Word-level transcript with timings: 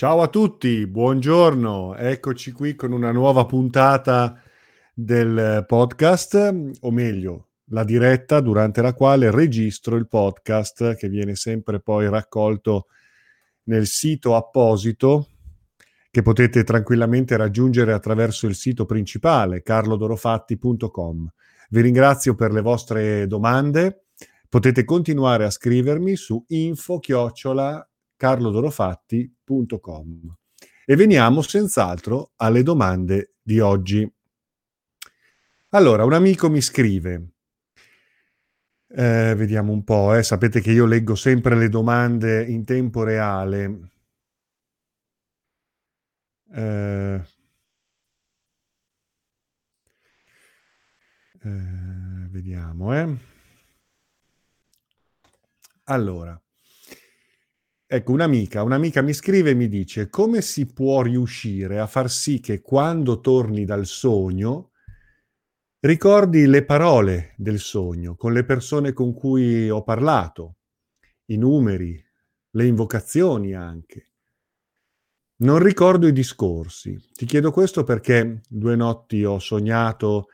Ciao 0.00 0.22
a 0.22 0.28
tutti, 0.28 0.86
buongiorno, 0.86 1.94
eccoci 1.94 2.52
qui 2.52 2.74
con 2.74 2.92
una 2.92 3.12
nuova 3.12 3.44
puntata 3.44 4.40
del 4.94 5.62
podcast, 5.68 6.54
o 6.80 6.90
meglio, 6.90 7.48
la 7.66 7.84
diretta 7.84 8.40
durante 8.40 8.80
la 8.80 8.94
quale 8.94 9.30
registro 9.30 9.96
il 9.96 10.08
podcast 10.08 10.94
che 10.94 11.10
viene 11.10 11.34
sempre 11.34 11.80
poi 11.80 12.08
raccolto 12.08 12.86
nel 13.64 13.86
sito 13.86 14.36
apposito 14.36 15.28
che 16.10 16.22
potete 16.22 16.64
tranquillamente 16.64 17.36
raggiungere 17.36 17.92
attraverso 17.92 18.46
il 18.46 18.54
sito 18.54 18.86
principale 18.86 19.60
carlodorofatti.com. 19.60 21.30
Vi 21.68 21.80
ringrazio 21.82 22.34
per 22.34 22.52
le 22.52 22.62
vostre 22.62 23.26
domande. 23.26 24.04
Potete 24.48 24.82
continuare 24.86 25.44
a 25.44 25.50
scrivermi 25.50 26.16
su 26.16 26.42
info 26.48 26.98
chiocciola 27.00 27.86
carlodorofatti.com. 28.20 30.36
E 30.84 30.94
veniamo 30.94 31.40
senz'altro 31.40 32.32
alle 32.36 32.62
domande 32.62 33.36
di 33.40 33.60
oggi. 33.60 34.06
Allora, 35.70 36.04
un 36.04 36.12
amico 36.12 36.50
mi 36.50 36.60
scrive, 36.60 37.30
eh, 38.88 39.34
vediamo 39.34 39.72
un 39.72 39.84
po', 39.84 40.14
eh. 40.14 40.22
sapete 40.22 40.60
che 40.60 40.70
io 40.70 40.84
leggo 40.84 41.14
sempre 41.14 41.56
le 41.56 41.70
domande 41.70 42.44
in 42.44 42.66
tempo 42.66 43.04
reale. 43.04 43.88
Eh, 46.52 47.22
eh, 51.42 52.28
vediamo, 52.28 52.94
eh. 52.94 53.16
Allora, 55.84 56.40
ecco, 57.90 58.12
un'amica, 58.12 58.62
un'amica 58.62 59.02
mi 59.02 59.12
scrive 59.12 59.50
e 59.50 59.54
mi 59.54 59.68
dice 59.68 60.08
come 60.08 60.40
si 60.42 60.72
può 60.72 61.02
riuscire 61.02 61.80
a 61.80 61.86
far 61.86 62.08
sì 62.10 62.40
che 62.40 62.60
quando 62.60 63.20
torni 63.20 63.64
dal 63.64 63.86
sogno 63.86 64.70
Ricordi 65.82 66.44
le 66.44 66.62
parole 66.66 67.32
del 67.38 67.58
sogno 67.58 68.14
con 68.14 68.34
le 68.34 68.44
persone 68.44 68.92
con 68.92 69.14
cui 69.14 69.70
ho 69.70 69.82
parlato, 69.82 70.56
i 71.28 71.38
numeri, 71.38 71.98
le 72.50 72.66
invocazioni 72.66 73.54
anche. 73.54 74.10
Non 75.36 75.58
ricordo 75.58 76.06
i 76.06 76.12
discorsi. 76.12 77.02
Ti 77.14 77.24
chiedo 77.24 77.50
questo 77.50 77.82
perché 77.82 78.42
due 78.46 78.76
notti 78.76 79.24
ho 79.24 79.38
sognato 79.38 80.26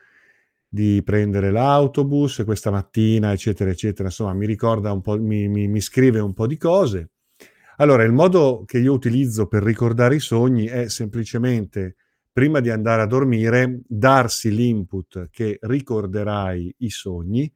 di 0.67 1.01
prendere 1.01 1.49
l'autobus 1.49 2.39
e 2.39 2.43
questa 2.43 2.69
mattina, 2.69 3.31
eccetera, 3.31 3.69
eccetera, 3.69 4.09
insomma, 4.09 4.33
mi 4.33 4.45
ricorda 4.45 4.91
un 4.91 4.99
po', 4.99 5.17
mi, 5.17 5.47
mi, 5.47 5.69
mi 5.69 5.79
scrive 5.79 6.19
un 6.19 6.33
po' 6.33 6.45
di 6.45 6.57
cose. 6.57 7.11
Allora, 7.79 8.03
il 8.03 8.11
modo 8.11 8.63
che 8.65 8.79
io 8.79 8.91
utilizzo 8.93 9.45
per 9.45 9.61
ricordare 9.61 10.15
i 10.15 10.19
sogni 10.19 10.65
è 10.65 10.89
semplicemente 10.89 11.95
prima 12.31 12.59
di 12.59 12.71
andare 12.71 13.03
a 13.03 13.05
dormire, 13.05 13.81
darsi 13.87 14.51
l'input 14.51 15.29
che 15.29 15.59
ricorderai 15.61 16.73
i 16.79 16.89
sogni 16.89 17.51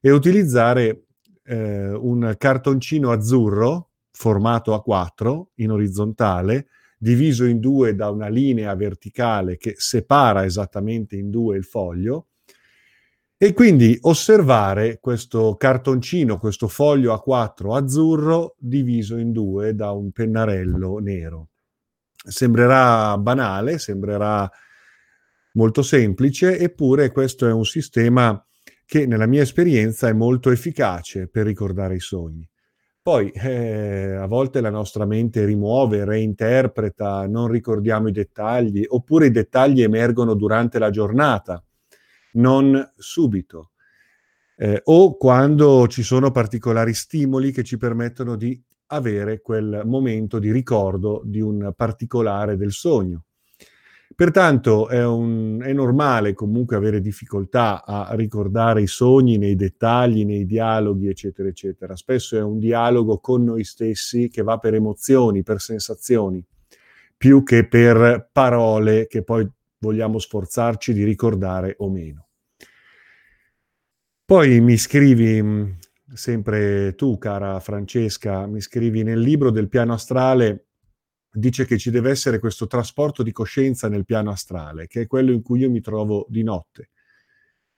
e 0.00 0.10
utilizzare 0.10 1.04
eh, 1.44 1.88
un 1.92 2.34
cartoncino 2.36 3.12
azzurro 3.12 3.90
formato 4.10 4.74
a 4.74 4.82
quattro 4.82 5.50
in 5.56 5.70
orizzontale, 5.70 6.66
diviso 6.98 7.44
in 7.44 7.60
due 7.60 7.94
da 7.94 8.10
una 8.10 8.28
linea 8.28 8.74
verticale 8.74 9.56
che 9.56 9.74
separa 9.76 10.44
esattamente 10.44 11.14
in 11.14 11.30
due 11.30 11.56
il 11.56 11.64
foglio, 11.64 12.29
e 13.42 13.54
quindi 13.54 13.96
osservare 14.02 14.98
questo 15.00 15.56
cartoncino, 15.56 16.38
questo 16.38 16.68
foglio 16.68 17.14
a 17.14 17.20
quattro 17.22 17.74
azzurro 17.74 18.54
diviso 18.58 19.16
in 19.16 19.32
due 19.32 19.74
da 19.74 19.92
un 19.92 20.10
pennarello 20.10 20.98
nero 20.98 21.48
sembrerà 22.24 23.16
banale, 23.18 23.78
sembrerà 23.78 24.50
molto 25.52 25.82
semplice, 25.82 26.58
eppure 26.58 27.10
questo 27.10 27.46
è 27.46 27.52
un 27.52 27.64
sistema 27.64 28.44
che 28.84 29.06
nella 29.06 29.26
mia 29.26 29.42
esperienza 29.42 30.08
è 30.08 30.12
molto 30.12 30.50
efficace 30.50 31.28
per 31.28 31.46
ricordare 31.46 31.96
i 31.96 32.00
sogni. 32.00 32.48
Poi 33.02 33.30
eh, 33.30 34.12
a 34.12 34.26
volte 34.26 34.60
la 34.60 34.70
nostra 34.70 35.06
mente 35.06 35.44
rimuove, 35.44 36.04
reinterpreta, 36.04 37.26
non 37.26 37.48
ricordiamo 37.48 38.08
i 38.08 38.12
dettagli, 38.12 38.84
oppure 38.86 39.26
i 39.26 39.30
dettagli 39.30 39.82
emergono 39.82 40.34
durante 40.34 40.78
la 40.78 40.90
giornata, 40.90 41.62
non 42.32 42.92
subito, 42.96 43.70
eh, 44.56 44.80
o 44.84 45.16
quando 45.16 45.86
ci 45.88 46.02
sono 46.02 46.30
particolari 46.30 46.92
stimoli 46.92 47.50
che 47.50 47.64
ci 47.64 47.78
permettono 47.78 48.36
di 48.36 48.62
avere 48.88 49.40
quel 49.40 49.82
momento 49.84 50.38
di 50.38 50.52
ricordo 50.52 51.22
di 51.24 51.40
un 51.40 51.72
particolare 51.74 52.56
del 52.56 52.72
sogno. 52.72 53.24
Pertanto 54.14 54.88
è, 54.88 55.02
un, 55.02 55.60
è, 55.62 55.72
normale 55.72 56.34
comunque 56.34 56.76
avere 56.76 57.00
difficoltà 57.00 57.84
a 57.86 58.12
ricordare 58.14 58.82
i 58.82 58.86
sogni 58.86 59.38
nei 59.38 59.54
dettagli, 59.54 60.26
nei 60.26 60.44
dialoghi, 60.44 61.08
eccetera, 61.08 61.48
eccetera. 61.48 61.96
Spesso 61.96 62.36
è 62.36 62.42
un 62.42 62.58
dialogo 62.58 63.18
con 63.18 63.44
noi 63.44 63.64
stessi 63.64 64.28
che 64.28 64.42
va 64.42 64.58
per 64.58 64.74
emozioni, 64.74 65.42
per 65.42 65.60
sensazioni, 65.60 66.44
più 67.16 67.42
che 67.44 67.66
per 67.66 68.28
parole 68.30 69.06
che 69.06 69.22
poi 69.22 69.48
vogliamo 69.80 70.18
sforzarci 70.18 70.92
di 70.92 71.04
ricordare 71.04 71.74
o 71.78 71.90
meno. 71.90 72.28
Poi 74.24 74.60
mi 74.60 74.76
scrivi 74.76 75.78
sempre 76.12 76.94
tu, 76.94 77.18
cara 77.18 77.58
Francesca, 77.58 78.46
mi 78.46 78.60
scrivi 78.60 79.02
nel 79.02 79.18
libro 79.18 79.50
del 79.50 79.68
piano 79.68 79.94
astrale, 79.94 80.66
dice 81.32 81.64
che 81.64 81.78
ci 81.78 81.90
deve 81.90 82.10
essere 82.10 82.38
questo 82.38 82.66
trasporto 82.66 83.22
di 83.22 83.32
coscienza 83.32 83.88
nel 83.88 84.04
piano 84.04 84.30
astrale, 84.30 84.86
che 84.86 85.02
è 85.02 85.06
quello 85.06 85.32
in 85.32 85.42
cui 85.42 85.60
io 85.60 85.70
mi 85.70 85.80
trovo 85.80 86.26
di 86.28 86.42
notte. 86.42 86.90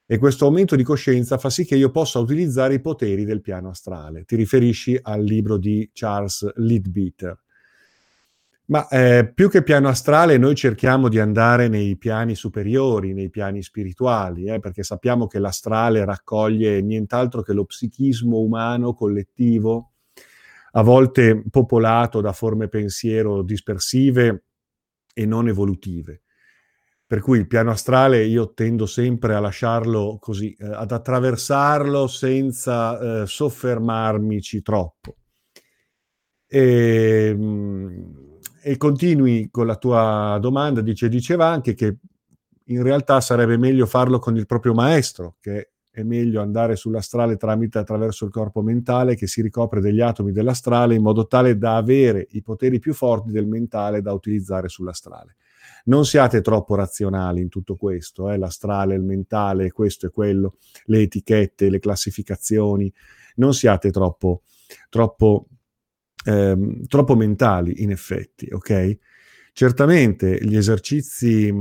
E 0.05 0.19
questo 0.19 0.45
aumento 0.45 0.77
di 0.77 0.83
coscienza 0.83 1.39
fa 1.39 1.49
sì 1.49 1.65
che 1.65 1.77
io 1.77 1.91
possa 1.91 2.19
utilizzare 2.19 2.75
i 2.75 2.81
poteri 2.81 3.25
del 3.25 3.41
piano 3.41 3.71
astrale. 3.71 4.25
Ti 4.25 4.37
riferisci 4.37 4.99
al 5.01 5.23
libro 5.23 5.57
di 5.57 5.89
Charles 5.95 6.53
Leadbeater. 6.57 7.42
Ma 8.73 8.89
eh, 8.89 9.31
più 9.35 9.51
che 9.51 9.63
piano 9.63 9.89
astrale, 9.89 10.39
noi 10.39 10.55
cerchiamo 10.55 11.11
di 11.11 11.19
andare 11.19 11.69
nei 11.69 11.95
piani 11.99 12.35
superiori, 12.35 13.13
nei 13.13 13.29
piani 13.29 13.63
spirituali, 13.63 14.47
eh, 14.47 14.61
perché 14.61 14.83
sappiamo 14.83 15.27
che 15.27 15.39
l'astrale 15.39 16.07
raccoglie 16.07 16.81
nient'altro 16.81 17.43
che 17.43 17.53
lo 17.53 17.67
psichismo 17.67 18.39
umano 18.39 18.95
collettivo, 18.95 19.91
a 20.71 20.83
volte 20.83 21.43
popolato 21.51 22.23
da 22.23 22.33
forme 22.33 22.69
pensiero 22.69 23.43
dispersive 23.43 24.45
e 25.13 25.27
non 25.27 25.49
evolutive. 25.49 26.23
Per 27.07 27.21
cui 27.21 27.41
il 27.41 27.47
piano 27.47 27.73
astrale 27.73 28.25
io 28.25 28.55
tendo 28.55 28.87
sempre 28.87 29.35
a 29.35 29.41
lasciarlo 29.41 30.17
così, 30.19 30.57
eh, 30.59 30.65
ad 30.67 30.93
attraversarlo 30.93 32.07
senza 32.07 33.21
eh, 33.21 33.27
soffermarmici 33.27 34.63
troppo. 34.63 35.17
E, 36.47 37.35
mh, 37.37 37.43
mm, 37.45 38.32
e 38.63 38.77
continui 38.77 39.49
con 39.51 39.67
la 39.67 39.77
tua 39.77 40.39
domanda, 40.41 40.81
dice, 40.81 41.09
diceva 41.09 41.49
anche 41.49 41.75
che 41.75 41.97
in 42.67 42.83
realtà 42.83 43.21
sarebbe 43.21 43.57
meglio 43.57 43.87
farlo 43.87 44.19
con 44.19 44.37
il 44.37 44.47
proprio 44.47 44.73
maestro, 44.73 45.37
che 45.41 45.71
è 45.91 46.03
meglio 46.05 46.41
andare 46.41 46.77
sull'astrale 46.77 47.37
tramite 47.37 47.79
attraverso 47.79 48.25
il 48.25 48.31
corpo 48.31 48.63
mentale 48.63 49.15
che 49.15 49.27
si 49.27 49.43
ricopre 49.43 49.81
degli 49.81 50.01
atomi 50.01 50.33
dell'astrale 50.33 50.95
in 50.95 51.03
modo 51.03 51.27
tale 51.27 51.59
da 51.59 51.77
avere 51.77 52.27
i 52.31 52.43
poteri 52.43 52.79
più 52.79 52.95
forti 52.95 53.31
del 53.31 53.47
mentale 53.47 54.01
da 54.01 54.13
utilizzare 54.13 54.69
sull'astrale. 54.69 55.37
Non 55.85 56.07
siate 56.07 56.41
troppo 56.41 56.77
razionali 56.77 57.43
in 57.43 57.49
tutto 57.49 57.77
questo, 57.77 58.31
eh? 58.31 58.39
l'astrale, 58.39 58.95
il 58.95 59.03
mentale, 59.03 59.73
questo 59.73 60.07
e 60.07 60.11
quello, 60.11 60.55
le 60.85 61.01
etichette, 61.01 61.69
le 61.69 61.81
classificazioni, 61.81 62.91
non 63.37 63.53
siate 63.53 63.91
troppo, 63.91 64.43
troppo 64.89 65.47
ehm, 66.25 66.87
troppo 66.87 67.15
mentali, 67.17 67.83
in 67.83 67.91
effetti, 67.91 68.49
ok? 68.51 68.99
Certamente 69.53 70.39
gli 70.43 70.57
esercizi 70.57 71.53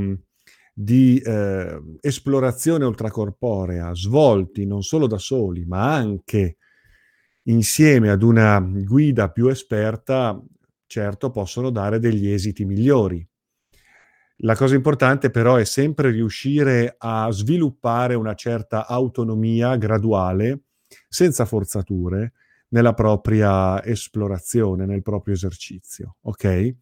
di 0.74 1.20
eh, 1.20 1.82
esplorazione 2.00 2.86
ultracorporea 2.86 3.94
svolti 3.94 4.66
non 4.66 4.82
solo 4.82 5.08
da 5.08 5.18
soli, 5.18 5.66
ma 5.66 5.94
anche 5.94 6.58
insieme 7.44 8.10
ad 8.10 8.24
una 8.24 8.60
guida 8.60 9.30
più 9.30 9.48
esperta, 9.48 10.40
certo 10.88 11.32
possono 11.32 11.70
dare 11.70 12.00
degli 12.00 12.30
esiti 12.30 12.66
migliori. 12.66 13.26
La 14.44 14.56
cosa 14.56 14.76
importante 14.76 15.30
però 15.30 15.56
è 15.56 15.66
sempre 15.66 16.10
riuscire 16.10 16.96
a 16.98 17.30
sviluppare 17.32 18.16
una 18.16 18.34
certa 18.34 18.88
autonomia 18.88 19.76
graduale, 19.76 20.62
senza 21.08 21.46
forzature, 21.46 22.34
nella 22.72 22.94
propria 22.94 23.84
esplorazione, 23.84 24.86
nel 24.86 25.02
proprio 25.02 25.34
esercizio. 25.34 26.18
Ok? 26.22 26.76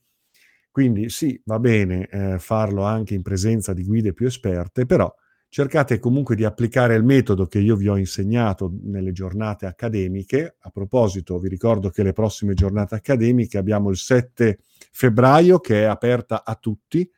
Quindi 0.71 1.09
sì, 1.09 1.39
va 1.45 1.59
bene 1.59 2.07
eh, 2.07 2.39
farlo 2.39 2.83
anche 2.83 3.13
in 3.13 3.21
presenza 3.21 3.73
di 3.73 3.83
guide 3.83 4.13
più 4.13 4.27
esperte, 4.27 4.85
però 4.85 5.13
cercate 5.49 5.97
comunque 5.97 6.35
di 6.35 6.45
applicare 6.45 6.95
il 6.95 7.03
metodo 7.03 7.47
che 7.47 7.59
io 7.59 7.75
vi 7.75 7.87
ho 7.87 7.97
insegnato 7.97 8.71
nelle 8.83 9.11
giornate 9.11 9.65
accademiche. 9.65 10.57
A 10.59 10.69
proposito, 10.69 11.39
vi 11.39 11.49
ricordo 11.49 11.89
che 11.89 12.03
le 12.03 12.13
prossime 12.13 12.53
giornate 12.53 12.95
accademiche 12.95 13.57
abbiamo 13.57 13.89
il 13.89 13.97
7 13.97 14.59
febbraio 14.91 15.59
che 15.59 15.81
è 15.81 15.85
aperta 15.85 16.43
a 16.45 16.55
tutti 16.55 17.09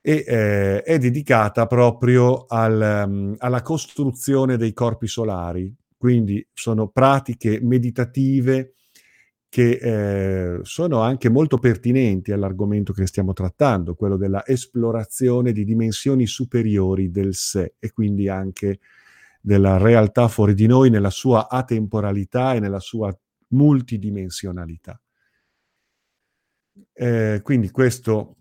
e 0.00 0.24
eh, 0.26 0.82
è 0.82 0.98
dedicata 0.98 1.66
proprio 1.66 2.46
al, 2.46 3.04
um, 3.06 3.34
alla 3.38 3.60
costruzione 3.60 4.56
dei 4.56 4.72
corpi 4.72 5.06
solari. 5.06 5.72
Quindi 5.98 6.46
sono 6.54 6.88
pratiche 6.88 7.58
meditative 7.60 8.74
che 9.48 9.78
eh, 9.80 10.58
sono 10.62 11.00
anche 11.00 11.28
molto 11.28 11.58
pertinenti 11.58 12.32
all'argomento 12.32 12.92
che 12.92 13.06
stiamo 13.06 13.32
trattando, 13.32 13.94
quello 13.94 14.16
della 14.16 14.46
esplorazione 14.46 15.52
di 15.52 15.64
dimensioni 15.64 16.26
superiori 16.26 17.10
del 17.10 17.34
sé 17.34 17.74
e 17.78 17.90
quindi 17.90 18.28
anche 18.28 18.78
della 19.40 19.78
realtà 19.78 20.28
fuori 20.28 20.54
di 20.54 20.66
noi 20.66 20.90
nella 20.90 21.10
sua 21.10 21.48
atemporalità 21.48 22.54
e 22.54 22.60
nella 22.60 22.80
sua 22.80 23.12
multidimensionalità. 23.48 25.00
Eh, 26.92 27.40
quindi 27.42 27.70
questo 27.70 28.37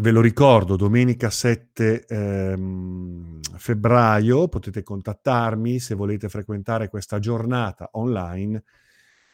ve 0.00 0.10
lo 0.10 0.20
ricordo, 0.20 0.76
domenica 0.76 1.30
7 1.30 2.06
ehm, 2.06 3.40
febbraio 3.56 4.48
potete 4.48 4.82
contattarmi 4.82 5.78
se 5.78 5.94
volete 5.94 6.28
frequentare 6.28 6.88
questa 6.88 7.18
giornata 7.18 7.90
online 7.92 8.62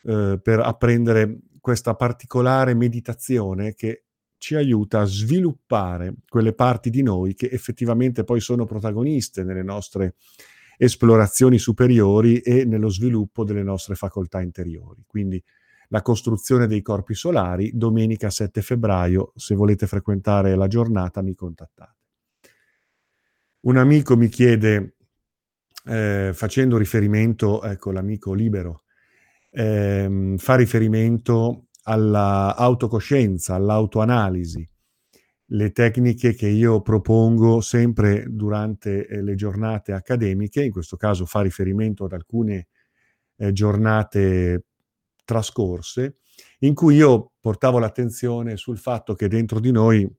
eh, 0.03 0.39
per 0.43 0.61
apprendere 0.61 1.39
questa 1.61 1.95
particolare 1.95 2.75
meditazione 2.75 3.75
che 3.75 4.05
ci 4.39 4.55
aiuta 4.55 5.01
a 5.01 5.05
sviluppare 5.05 6.15
quelle 6.29 6.55
parti 6.55 6.89
di 6.89 7.03
noi 7.03 7.35
che 7.35 7.49
effettivamente 7.51 8.25
poi 8.25 8.41
sono 8.41 8.65
protagoniste 8.65 9.45
nelle 9.45 9.63
nostre 9.63 10.15
esplorazioni 10.79 11.59
superiori 11.59 12.39
e 12.39 12.65
nello 12.65 12.89
sviluppo 12.89 13.45
delle 13.45 13.63
nostre 13.63 13.95
facoltà 13.95 14.41
interiori. 14.41 15.05
Quindi 15.07 15.43
la 15.93 16.03
costruzione 16.03 16.67
dei 16.67 16.83
corpi 16.83 17.15
solari, 17.15 17.73
domenica 17.75 18.31
7 18.31 18.63
febbraio, 18.63 19.33
se 19.35 19.55
volete 19.55 19.87
frequentare 19.87 20.55
la 20.55 20.69
giornata 20.69 21.21
mi 21.21 21.35
contattate. 21.35 21.97
Un 23.63 23.77
amico 23.77 24.17
mi 24.17 24.29
chiede, 24.29 24.95
eh, 25.85 26.31
facendo 26.33 26.77
riferimento, 26.77 27.63
ecco 27.63 27.91
l'amico 27.91 28.33
libero, 28.33 28.85
ehm, 29.51 30.37
fa 30.37 30.55
riferimento 30.55 31.67
all'autocoscienza, 31.83 33.57
all'autoanalisi, 33.57 34.69
le 35.53 35.73
tecniche 35.73 36.35
che 36.35 36.47
io 36.47 36.83
propongo 36.83 37.61
sempre 37.61 38.27
durante 38.29 39.09
eh, 39.09 39.23
le 39.23 39.35
giornate 39.35 39.93
accademiche, 39.93 40.63
in 40.63 40.71
questo 40.71 40.97
caso 40.97 41.27
fa 41.27 41.41
riferimento 41.41 42.05
ad 42.05 42.13
alcune 42.13 42.69
eh, 43.37 43.53
giornate 43.53 44.67
trascorse, 45.31 46.17
in 46.61 46.75
cui 46.75 46.97
io 46.97 47.35
portavo 47.39 47.79
l'attenzione 47.79 48.57
sul 48.57 48.79
fatto 48.79 49.15
che 49.15 49.29
dentro 49.29 49.61
di 49.61 49.71
noi 49.71 50.13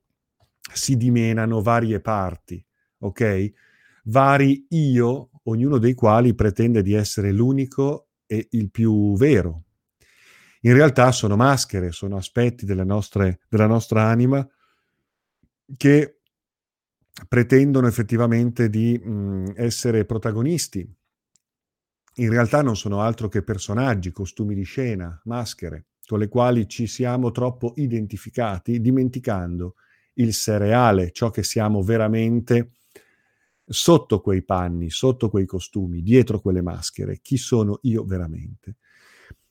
si 0.73 0.95
dimenano 0.95 1.61
varie 1.61 1.99
parti, 1.99 2.65
ok? 2.99 3.51
Vari 4.05 4.67
io, 4.69 5.31
ognuno 5.43 5.79
dei 5.79 5.95
quali 5.95 6.33
pretende 6.33 6.81
di 6.81 6.93
essere 6.93 7.33
l'unico 7.33 8.07
è 8.25 8.47
il 8.51 8.71
più 8.71 9.17
vero. 9.17 9.63
In 10.61 10.73
realtà 10.73 11.11
sono 11.11 11.35
maschere, 11.35 11.91
sono 11.91 12.15
aspetti 12.15 12.65
nostre, 12.85 13.41
della 13.49 13.67
nostra 13.67 14.03
anima 14.03 14.47
che 15.75 16.21
pretendono 17.27 17.87
effettivamente 17.87 18.69
di 18.69 18.97
mh, 18.97 19.53
essere 19.55 20.05
protagonisti. 20.05 20.89
In 22.15 22.29
realtà 22.29 22.61
non 22.61 22.75
sono 22.75 22.99
altro 22.99 23.29
che 23.29 23.41
personaggi, 23.41 24.11
costumi 24.11 24.53
di 24.53 24.63
scena, 24.63 25.19
maschere, 25.25 25.85
con 26.05 26.19
le 26.19 26.27
quali 26.27 26.67
ci 26.67 26.87
siamo 26.87 27.31
troppo 27.31 27.73
identificati, 27.77 28.81
dimenticando 28.81 29.75
il 30.15 30.33
sé 30.33 30.57
reale, 30.57 31.11
ciò 31.11 31.29
che 31.29 31.43
siamo 31.43 31.81
veramente 31.81 32.71
sotto 33.65 34.19
quei 34.19 34.43
panni, 34.43 34.89
sotto 34.89 35.29
quei 35.29 35.45
costumi, 35.45 36.01
dietro 36.01 36.41
quelle 36.41 36.61
maschere, 36.61 37.19
chi 37.21 37.37
sono 37.37 37.79
io 37.83 38.03
veramente. 38.03 38.75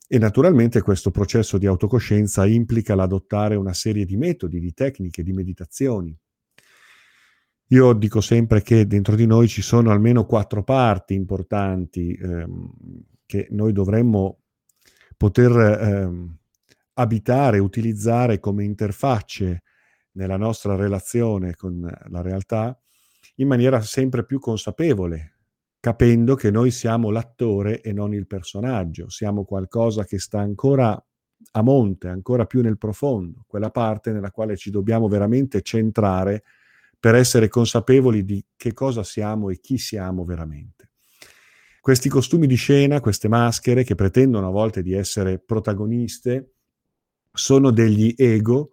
E 0.07 0.19
naturalmente 0.19 0.83
questo 0.83 1.11
processo 1.11 1.57
di 1.57 1.67
autocoscienza 1.67 2.45
implica 2.45 2.95
l'adottare 2.95 3.55
una 3.55 3.73
serie 3.73 4.05
di 4.05 4.17
metodi, 4.17 4.61
di 4.61 4.75
tecniche, 4.75 5.23
di 5.23 5.33
meditazioni. 5.33 6.15
Io 7.73 7.93
dico 7.93 8.21
sempre 8.21 8.63
che 8.63 8.85
dentro 8.87 9.15
di 9.15 9.27
noi 9.27 9.47
ci 9.47 9.63
sono 9.63 9.93
almeno 9.93 10.27
quattro 10.27 10.65
parti 10.65 11.15
importanti 11.15 12.13
ehm, 12.15 12.73
che 13.25 13.47
noi 13.51 13.73
dovremmo 13.73 14.41
poter 15.17 15.53
ehm, 15.53 16.37
abitare, 16.95 17.61
utilizzare 17.61 18.41
come 18.41 18.65
interfacce 18.65 19.63
nella 20.13 20.37
nostra 20.37 20.75
relazione 20.75 21.55
con 21.55 21.81
la 22.09 22.23
realtà 22.23 22.77
in 23.37 23.47
maniera 23.47 23.81
sempre 23.83 24.25
più 24.25 24.41
consapevole, 24.41 25.39
capendo 25.79 26.35
che 26.35 26.51
noi 26.51 26.73
siamo 26.73 27.11
l'attore 27.11 27.83
e 27.83 27.93
non 27.93 28.13
il 28.13 28.27
personaggio, 28.27 29.09
siamo 29.09 29.45
qualcosa 29.45 30.05
che 30.05 30.19
sta 30.19 30.41
ancora 30.41 31.01
a 31.53 31.63
monte, 31.63 32.09
ancora 32.09 32.47
più 32.47 32.63
nel 32.63 32.79
profondo, 32.79 33.45
quella 33.47 33.71
parte 33.71 34.11
nella 34.11 34.33
quale 34.33 34.57
ci 34.57 34.71
dobbiamo 34.71 35.07
veramente 35.07 35.63
centrare 35.63 36.43
per 37.01 37.15
essere 37.15 37.49
consapevoli 37.49 38.25
di 38.25 38.45
che 38.57 38.75
cosa 38.75 39.03
siamo 39.03 39.49
e 39.49 39.59
chi 39.59 39.79
siamo 39.79 40.25
veramente. 40.25 40.91
Questi 41.81 42.11
costumi 42.11 42.47
di 42.47 42.57
scena, 42.57 43.01
queste 43.01 43.27
maschere 43.27 43.85
che 43.85 43.95
pretendono 43.95 44.47
a 44.47 44.51
volte 44.51 44.83
di 44.83 44.93
essere 44.93 45.39
protagoniste, 45.39 46.57
sono 47.33 47.71
degli 47.71 48.15
ego 48.19 48.73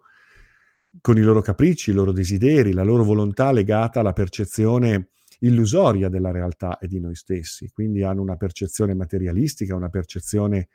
con 1.00 1.16
i 1.16 1.22
loro 1.22 1.40
capricci, 1.40 1.90
i 1.90 1.94
loro 1.94 2.12
desideri, 2.12 2.72
la 2.72 2.82
loro 2.82 3.04
volontà 3.04 3.50
legata 3.50 4.00
alla 4.00 4.12
percezione 4.12 5.08
illusoria 5.40 6.10
della 6.10 6.30
realtà 6.30 6.78
e 6.78 6.86
di 6.86 7.00
noi 7.00 7.14
stessi. 7.14 7.70
Quindi 7.70 8.02
hanno 8.02 8.20
una 8.20 8.36
percezione 8.36 8.94
materialistica, 8.94 9.74
una 9.74 9.88
percezione 9.88 10.68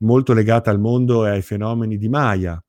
molto 0.00 0.34
legata 0.34 0.70
al 0.70 0.80
mondo 0.80 1.24
e 1.24 1.30
ai 1.30 1.42
fenomeni 1.42 1.96
di 1.96 2.08
Maya, 2.08 2.62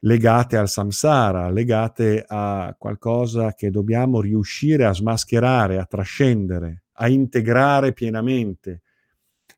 legate 0.00 0.56
al 0.56 0.68
samsara, 0.68 1.50
legate 1.50 2.24
a 2.26 2.74
qualcosa 2.78 3.54
che 3.54 3.70
dobbiamo 3.70 4.20
riuscire 4.20 4.84
a 4.84 4.94
smascherare, 4.94 5.78
a 5.78 5.84
trascendere, 5.84 6.84
a 6.92 7.08
integrare 7.08 7.92
pienamente, 7.92 8.82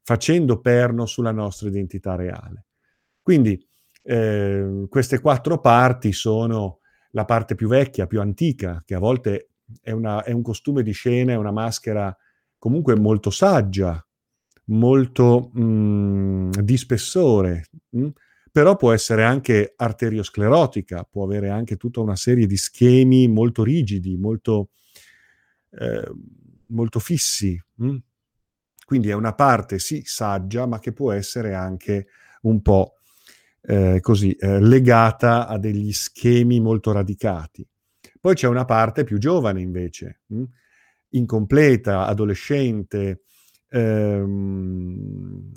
facendo 0.02 0.60
perno 0.60 1.06
sulla 1.06 1.32
nostra 1.32 1.68
identità 1.68 2.14
reale. 2.14 2.66
Quindi 3.22 3.62
eh, 4.02 4.86
queste 4.88 5.20
quattro 5.20 5.60
parti 5.60 6.12
sono 6.12 6.78
la 7.10 7.24
parte 7.24 7.54
più 7.54 7.68
vecchia, 7.68 8.06
più 8.06 8.20
antica, 8.20 8.82
che 8.84 8.94
a 8.94 8.98
volte 8.98 9.50
è, 9.82 9.90
una, 9.90 10.22
è 10.22 10.32
un 10.32 10.42
costume 10.42 10.82
di 10.82 10.92
scena, 10.92 11.32
è 11.32 11.36
una 11.36 11.52
maschera 11.52 12.16
comunque 12.58 12.96
molto 12.96 13.30
saggia, 13.30 14.04
molto 14.66 15.50
mh, 15.52 15.62
mm, 15.62 16.50
di 16.50 16.76
spessore, 16.76 17.66
mh? 17.90 18.08
Mm, 18.50 18.52
però 18.52 18.76
può 18.76 18.92
essere 18.92 19.24
anche 19.24 19.72
arteriosclerotica, 19.76 21.06
può 21.10 21.24
avere 21.24 21.50
anche 21.50 21.76
tutta 21.76 22.00
una 22.00 22.16
serie 22.16 22.46
di 22.46 22.56
schemi 22.56 23.28
molto 23.28 23.62
rigidi, 23.64 24.16
molto, 24.16 24.70
eh, 25.70 26.10
molto 26.68 26.98
fissi. 26.98 27.60
Mh? 27.76 27.96
Quindi 28.84 29.08
è 29.10 29.14
una 29.14 29.34
parte 29.34 29.78
sì 29.78 30.02
saggia, 30.04 30.66
ma 30.66 30.78
che 30.80 30.92
può 30.92 31.12
essere 31.12 31.54
anche 31.54 32.06
un 32.42 32.60
po' 32.62 32.94
eh, 33.62 33.98
così, 34.00 34.32
eh, 34.32 34.60
legata 34.60 35.46
a 35.46 35.58
degli 35.58 35.92
schemi 35.92 36.60
molto 36.60 36.92
radicati. 36.92 37.66
Poi 38.20 38.34
c'è 38.34 38.48
una 38.48 38.64
parte 38.64 39.04
più 39.04 39.18
giovane 39.18 39.60
invece, 39.60 40.22
mh? 40.28 40.42
incompleta, 41.10 42.06
adolescente, 42.06 43.22
ehm, 43.68 45.52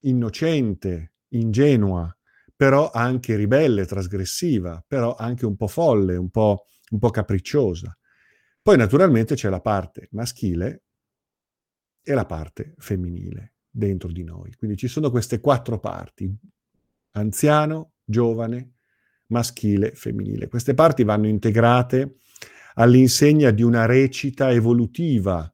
innocente, 0.00 1.13
ingenua, 1.28 2.14
però 2.56 2.90
anche 2.90 3.36
ribelle, 3.36 3.86
trasgressiva, 3.86 4.82
però 4.86 5.14
anche 5.14 5.46
un 5.46 5.56
po' 5.56 5.66
folle, 5.66 6.16
un 6.16 6.30
po', 6.30 6.66
un 6.90 6.98
po' 6.98 7.10
capricciosa. 7.10 7.96
Poi 8.62 8.76
naturalmente 8.76 9.34
c'è 9.34 9.48
la 9.48 9.60
parte 9.60 10.08
maschile 10.12 10.84
e 12.02 12.14
la 12.14 12.24
parte 12.26 12.74
femminile 12.78 13.54
dentro 13.68 14.10
di 14.12 14.22
noi. 14.22 14.54
Quindi 14.54 14.76
ci 14.76 14.88
sono 14.88 15.10
queste 15.10 15.40
quattro 15.40 15.80
parti, 15.80 16.32
anziano, 17.12 17.94
giovane, 18.04 18.74
maschile, 19.26 19.92
femminile. 19.94 20.48
Queste 20.48 20.74
parti 20.74 21.02
vanno 21.02 21.26
integrate 21.26 22.16
all'insegna 22.74 23.50
di 23.50 23.62
una 23.62 23.86
recita 23.86 24.50
evolutiva 24.52 25.52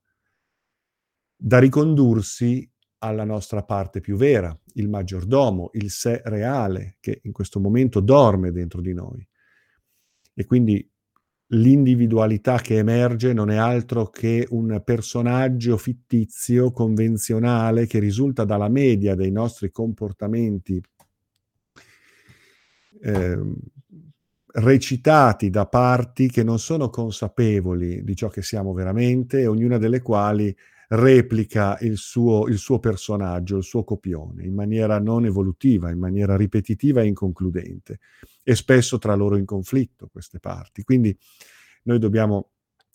da 1.37 1.59
ricondursi 1.59 2.71
alla 2.99 3.25
nostra 3.25 3.63
parte 3.65 4.01
più 4.01 4.17
vera, 4.17 4.59
il 4.75 4.89
maggiordomo, 4.89 5.71
il 5.75 5.91
sé 5.91 6.21
reale, 6.25 6.97
che 7.01 7.21
in 7.25 7.33
questo 7.33 7.61
momento 7.61 8.01
dorme 8.01 8.53
dentro 8.53 8.81
di 8.81 8.95
noi. 8.95 9.27
E 10.35 10.45
quindi 10.45 10.89
l'individualità 11.53 12.59
che 12.59 12.79
emerge 12.79 13.33
non 13.33 13.51
è 13.51 13.57
altro 13.57 14.09
che 14.09 14.47
un 14.51 14.81
personaggio 14.85 15.77
fittizio, 15.77 16.71
convenzionale, 16.71 17.87
che 17.87 17.99
risulta 17.99 18.45
dalla 18.45 18.69
media 18.69 19.15
dei 19.15 19.33
nostri 19.33 19.71
comportamenti 19.71 20.81
eh, 23.03 23.39
recitati 24.53 25.51
da 25.51 25.67
parti 25.67 26.29
che 26.29 26.43
non 26.43 26.59
sono 26.59 26.89
consapevoli 26.89 28.03
di 28.03 28.17
ciò 28.17 28.29
che 28.29 28.43
siamo 28.43 28.73
veramente, 28.73 29.47
ognuna 29.47 29.79
delle 29.79 30.01
quali 30.01 30.55
replica 30.93 31.79
il 31.81 31.97
suo, 31.97 32.49
il 32.49 32.59
suo 32.59 32.81
personaggio, 32.81 33.57
il 33.57 33.63
suo 33.63 33.85
copione, 33.85 34.45
in 34.45 34.55
maniera 34.55 34.99
non 34.99 35.25
evolutiva, 35.25 35.91
in 35.91 35.99
maniera 35.99 36.37
ripetitiva 36.37 37.03
e 37.03 37.07
inconcludente, 37.07 38.01
e 38.43 38.55
spesso 38.57 38.99
tra 38.99 39.15
loro 39.15 39.37
in 39.37 39.45
conflitto 39.45 40.09
queste 40.11 40.41
parti. 40.41 40.83
Quindi 40.83 41.17
noi 41.85 41.99
dobbiamo 41.99 42.51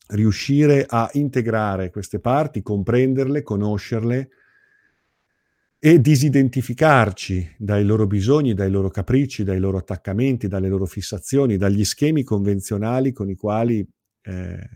riuscire 0.08 0.86
a 0.88 1.10
integrare 1.14 1.90
queste 1.90 2.20
parti, 2.20 2.62
comprenderle, 2.62 3.44
conoscerle, 3.44 4.30
e 5.80 6.02
disidentificarci 6.02 7.56
dai 7.60 7.86
loro 7.86 8.08
bisogni, 8.08 8.56
dai 8.56 8.72
loro 8.72 8.90
capricci, 8.90 9.44
dai 9.44 9.60
loro 9.60 9.78
attaccamenti, 9.78 10.48
dalle 10.48 10.68
loro 10.68 10.86
fissazioni, 10.86 11.58
dagli 11.58 11.86
schemi 11.86 12.24
convenzionali 12.24 13.12
con 13.12 13.30
i 13.30 13.36
quali 13.36 13.88
eh, 14.24 14.70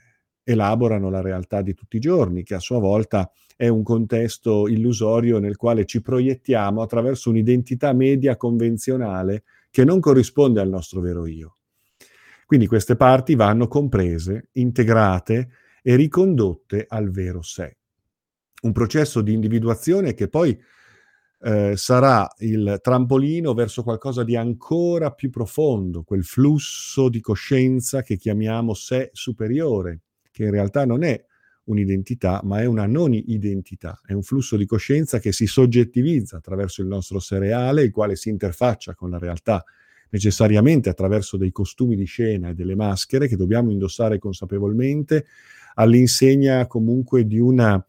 elaborano 0.43 1.09
la 1.09 1.21
realtà 1.21 1.61
di 1.61 1.73
tutti 1.73 1.97
i 1.97 1.99
giorni, 1.99 2.43
che 2.43 2.55
a 2.55 2.59
sua 2.59 2.79
volta 2.79 3.31
è 3.55 3.67
un 3.67 3.83
contesto 3.83 4.67
illusorio 4.67 5.39
nel 5.39 5.57
quale 5.57 5.85
ci 5.85 6.01
proiettiamo 6.01 6.81
attraverso 6.81 7.29
un'identità 7.29 7.93
media 7.93 8.37
convenzionale 8.37 9.43
che 9.69 9.83
non 9.83 9.99
corrisponde 9.99 10.61
al 10.61 10.69
nostro 10.69 11.01
vero 11.01 11.25
io. 11.25 11.57
Quindi 12.45 12.67
queste 12.67 12.95
parti 12.95 13.35
vanno 13.35 13.67
comprese, 13.67 14.49
integrate 14.53 15.49
e 15.83 15.95
ricondotte 15.95 16.85
al 16.87 17.11
vero 17.11 17.41
sé. 17.41 17.77
Un 18.61 18.71
processo 18.71 19.21
di 19.21 19.33
individuazione 19.33 20.13
che 20.13 20.29
poi 20.29 20.59
eh, 21.41 21.77
sarà 21.77 22.27
il 22.39 22.79
trampolino 22.81 23.53
verso 23.53 23.83
qualcosa 23.83 24.23
di 24.23 24.35
ancora 24.35 25.11
più 25.11 25.29
profondo, 25.29 26.03
quel 26.03 26.23
flusso 26.23 27.07
di 27.07 27.21
coscienza 27.21 28.01
che 28.01 28.17
chiamiamo 28.17 28.73
sé 28.73 29.09
superiore, 29.13 30.01
che 30.31 30.43
in 30.43 30.51
realtà 30.51 30.85
non 30.85 31.03
è 31.03 31.23
un'identità, 31.65 32.41
ma 32.43 32.61
è 32.61 32.65
una 32.65 32.85
non 32.85 33.13
identità, 33.13 34.01
è 34.05 34.13
un 34.13 34.23
flusso 34.23 34.57
di 34.57 34.65
coscienza 34.65 35.19
che 35.19 35.31
si 35.31 35.45
soggettivizza 35.45 36.37
attraverso 36.37 36.81
il 36.81 36.87
nostro 36.87 37.19
sé 37.19 37.37
reale, 37.37 37.83
il 37.83 37.91
quale 37.91 38.15
si 38.15 38.29
interfaccia 38.29 38.95
con 38.95 39.11
la 39.11 39.19
realtà 39.19 39.63
necessariamente 40.09 40.89
attraverso 40.89 41.37
dei 41.37 41.51
costumi 41.51 41.95
di 41.95 42.05
scena 42.05 42.49
e 42.49 42.53
delle 42.55 42.75
maschere 42.75 43.27
che 43.27 43.35
dobbiamo 43.35 43.71
indossare 43.71 44.17
consapevolmente 44.17 45.25
all'insegna 45.75 46.65
comunque 46.65 47.25
di 47.25 47.37
una 47.39 47.83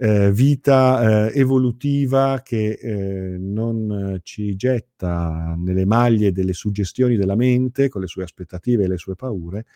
eh, 0.00 0.30
vita 0.32 1.30
eh, 1.30 1.38
evolutiva 1.40 2.40
che 2.44 2.78
eh, 2.80 3.36
non 3.38 4.20
ci 4.22 4.54
getta 4.54 5.56
nelle 5.56 5.84
maglie 5.84 6.32
delle 6.32 6.52
suggestioni 6.52 7.16
della 7.16 7.34
mente 7.34 7.88
con 7.88 8.00
le 8.00 8.06
sue 8.06 8.22
aspettative 8.22 8.84
e 8.84 8.88
le 8.88 8.96
sue 8.96 9.16
paure, 9.16 9.66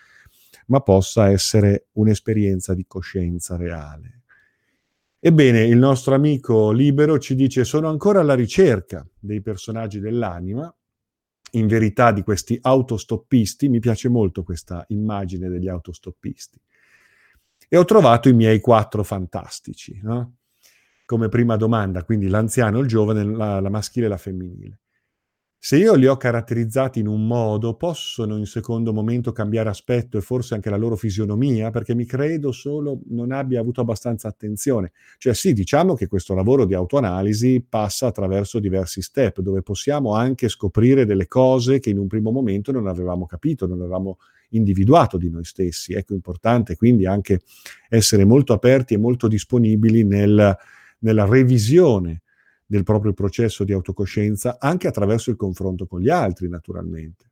ma 0.67 0.81
possa 0.81 1.31
essere 1.31 1.89
un'esperienza 1.93 2.75
di 2.75 2.85
coscienza 2.87 3.57
reale. 3.57 4.23
Ebbene, 5.19 5.65
il 5.65 5.77
nostro 5.77 6.15
amico 6.15 6.73
libero 6.73 7.19
ci 7.19 7.35
dice 7.35 7.65
sono 7.65 7.89
ancora 7.89 8.21
alla 8.21 8.35
ricerca 8.35 9.07
dei 9.19 9.41
personaggi 9.41 10.01
dell'anima, 10.01 10.75
in 11.53 11.67
verità 11.67 12.13
di 12.13 12.23
questi 12.23 12.59
autostoppisti, 12.61 13.69
mi 13.69 13.79
piace 13.79 14.09
molto 14.09 14.43
questa 14.43 14.85
immagine 14.89 15.49
degli 15.49 15.69
autostoppisti 15.69 16.59
e 17.69 17.77
ho 17.77 17.85
trovato 17.85 18.29
i 18.29 18.35
miei 18.35 18.61
quattro 18.61 19.03
fantastici, 19.03 19.99
no? 20.03 20.37
come 21.07 21.29
prima 21.29 21.57
domanda, 21.57 22.05
quindi 22.05 22.29
l'anziano, 22.29 22.79
il 22.81 22.87
giovane, 22.87 23.25
la, 23.25 23.61
la 23.61 23.69
maschile 23.71 24.07
e 24.07 24.09
la 24.09 24.17
femminile. 24.17 24.81
Se 25.65 25.77
io 25.77 25.95
li 25.95 26.09
ho 26.09 26.17
caratterizzati 26.17 26.99
in 26.99 27.07
un 27.07 27.25
modo, 27.25 27.75
possono 27.75 28.37
in 28.37 28.47
secondo 28.47 28.93
momento 28.93 29.31
cambiare 29.31 29.69
aspetto 29.69 30.19
e 30.19 30.21
forse 30.21 30.55
anche 30.55 30.71
la 30.71 30.77
loro 30.77 30.97
fisionomia, 30.97 31.71
perché 31.71 31.95
mi 31.95 32.05
credo 32.05 32.51
solo 32.51 32.99
non 33.11 33.31
abbia 33.31 33.61
avuto 33.61 33.81
abbastanza 33.81 34.27
attenzione. 34.27 34.91
Cioè 35.19 35.33
sì, 35.35 35.53
diciamo 35.53 35.95
che 35.95 36.09
questo 36.09 36.35
lavoro 36.35 36.65
di 36.65 36.75
autoanalisi 36.75 37.65
passa 37.67 38.09
attraverso 38.09 38.59
diversi 38.59 39.03
step, 39.03 39.39
dove 39.39 39.63
possiamo 39.63 40.17
anche 40.17 40.49
scoprire 40.49 41.07
delle 41.07 41.29
cose 41.29 41.79
che 41.79 41.91
in 41.91 41.99
un 41.99 42.09
primo 42.09 42.33
momento 42.33 42.73
non 42.73 42.89
avevamo 42.89 43.27
capito, 43.27 43.69
non 43.69 43.83
avevamo 43.83 44.19
individuato 44.49 45.17
di 45.17 45.31
noi 45.31 45.45
stessi. 45.45 45.93
Ecco, 45.93 46.13
importante 46.13 46.75
quindi 46.75 47.07
anche 47.07 47.43
essere 47.89 48.25
molto 48.25 48.53
aperti 48.53 48.95
e 48.95 48.99
molto 48.99 49.29
disponibili 49.29 50.03
nel, 50.03 50.57
nella 50.99 51.25
revisione 51.25 52.23
del 52.73 52.85
proprio 52.85 53.13
processo 53.13 53.65
di 53.65 53.73
autocoscienza 53.75 54.57
anche 54.59 54.89
attraverso 54.89 55.29
il 55.29 55.37
confronto 55.37 55.87
con 55.87 56.01
gli 56.01 56.09
altri, 56.09 56.49
naturalmente. 56.49 57.31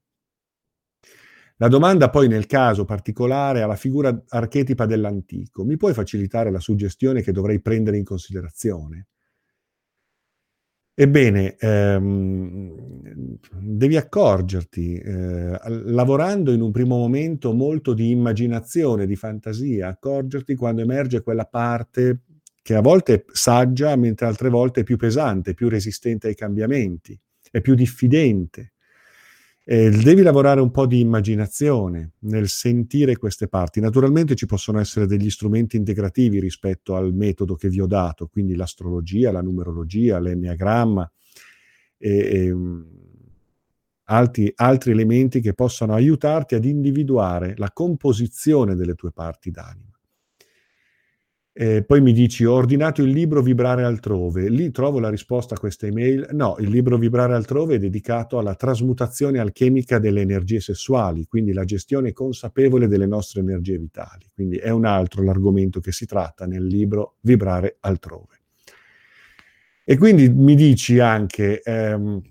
La 1.57 1.69
domanda 1.69 2.11
poi 2.11 2.29
nel 2.29 2.45
caso 2.45 2.85
particolare 2.85 3.63
alla 3.63 3.77
figura 3.77 4.23
archetipa 4.29 4.85
dell'antico, 4.85 5.65
mi 5.65 5.79
puoi 5.79 5.95
facilitare 5.95 6.51
la 6.51 6.61
suggestione 6.61 7.23
che 7.23 7.33
dovrei 7.33 7.59
prendere 7.63 7.97
in 7.97 8.05
considerazione? 8.05 9.07
Ebbene, 10.93 11.57
ehm, 11.59 13.39
devi 13.61 13.97
accorgerti, 13.97 14.97
eh, 14.97 15.59
lavorando 15.87 16.53
in 16.53 16.61
un 16.61 16.71
primo 16.71 16.99
momento 16.99 17.55
molto 17.55 17.95
di 17.95 18.11
immaginazione, 18.11 19.07
di 19.07 19.17
fantasia, 19.17 19.89
accorgerti 19.89 20.55
quando 20.55 20.83
emerge 20.83 21.23
quella 21.23 21.47
parte 21.47 22.25
che 22.63 22.75
a 22.75 22.81
volte 22.81 23.15
è 23.15 23.25
saggia, 23.33 23.97
mentre 23.97 24.27
altre 24.27 24.49
volte 24.49 24.81
è 24.81 24.85
più 24.85 24.97
pesante, 24.97 25.55
più 25.55 25.69
resistente 25.69 26.29
ai 26.29 26.35
cambiamenti, 26.35 27.19
è 27.51 27.61
più 27.61 27.75
diffidente. 27.75 28.73
Eh, 29.65 29.91
devi 29.91 30.23
lavorare 30.23 30.61
un 30.61 30.71
po' 30.71 30.87
di 30.87 31.01
immaginazione 31.01 32.13
nel 32.21 32.49
sentire 32.49 33.17
queste 33.17 33.47
parti. 33.47 33.81
Naturalmente 33.81 34.35
ci 34.35 34.47
possono 34.47 34.81
essere 34.81 35.07
degli 35.07 35.31
strumenti 35.31 35.77
integrativi 35.77 36.41
rispetto 36.41 36.97
al 36.97 37.15
metodo 37.15 37.55
che 37.55 37.69
vi 37.69 37.81
ho 37.81 37.87
dato, 37.87 38.27
quindi 38.27 38.57
l'astrologia, 38.57 39.31
la 39.31 39.43
numerologia, 39.43 40.19
l'enneagramma 40.19 41.11
e, 41.99 42.11
e 42.11 42.55
altri, 44.05 44.53
altri 44.57 44.91
elementi 44.91 45.41
che 45.41 45.55
possano 45.55 45.95
aiutarti 45.95 46.55
ad 46.55 46.65
individuare 46.65 47.55
la 47.57 47.71
composizione 47.71 48.75
delle 48.75 48.95
tue 48.95 49.13
parti 49.13 49.51
d'anima. 49.51 49.90
Eh, 51.61 51.85
poi 51.85 52.01
mi 52.01 52.15
dici, 52.15 52.47
ho 52.47 52.55
ordinato 52.55 53.03
il 53.03 53.11
libro 53.11 53.43
Vibrare 53.43 53.85
altrove. 53.85 54.49
Lì 54.49 54.71
trovo 54.71 54.99
la 54.99 55.11
risposta 55.11 55.57
a 55.57 55.59
questa 55.59 55.87
email. 55.87 56.29
No, 56.31 56.57
il 56.59 56.71
libro 56.71 56.97
Vibrare 56.97 57.35
altrove 57.35 57.75
è 57.75 57.79
dedicato 57.79 58.39
alla 58.39 58.55
trasmutazione 58.55 59.39
alchemica 59.39 59.99
delle 59.99 60.23
energie 60.23 60.59
sessuali, 60.61 61.27
quindi 61.27 61.53
la 61.53 61.67
gestione 61.67 62.15
consapevole 62.15 62.89
delle 62.89 63.05
nostre 63.05 63.41
energie 63.43 63.77
vitali. 63.77 64.25
Quindi 64.33 64.57
è 64.57 64.71
un 64.71 64.87
altro 64.87 65.23
l'argomento 65.23 65.81
che 65.81 65.93
si 65.93 66.07
tratta 66.07 66.47
nel 66.47 66.65
libro 66.65 67.17
Vibrare 67.21 67.77
altrove. 67.81 68.41
E 69.85 69.99
quindi 69.99 70.31
mi 70.31 70.55
dici 70.55 70.99
anche, 70.99 71.61
ehm, 71.61 72.23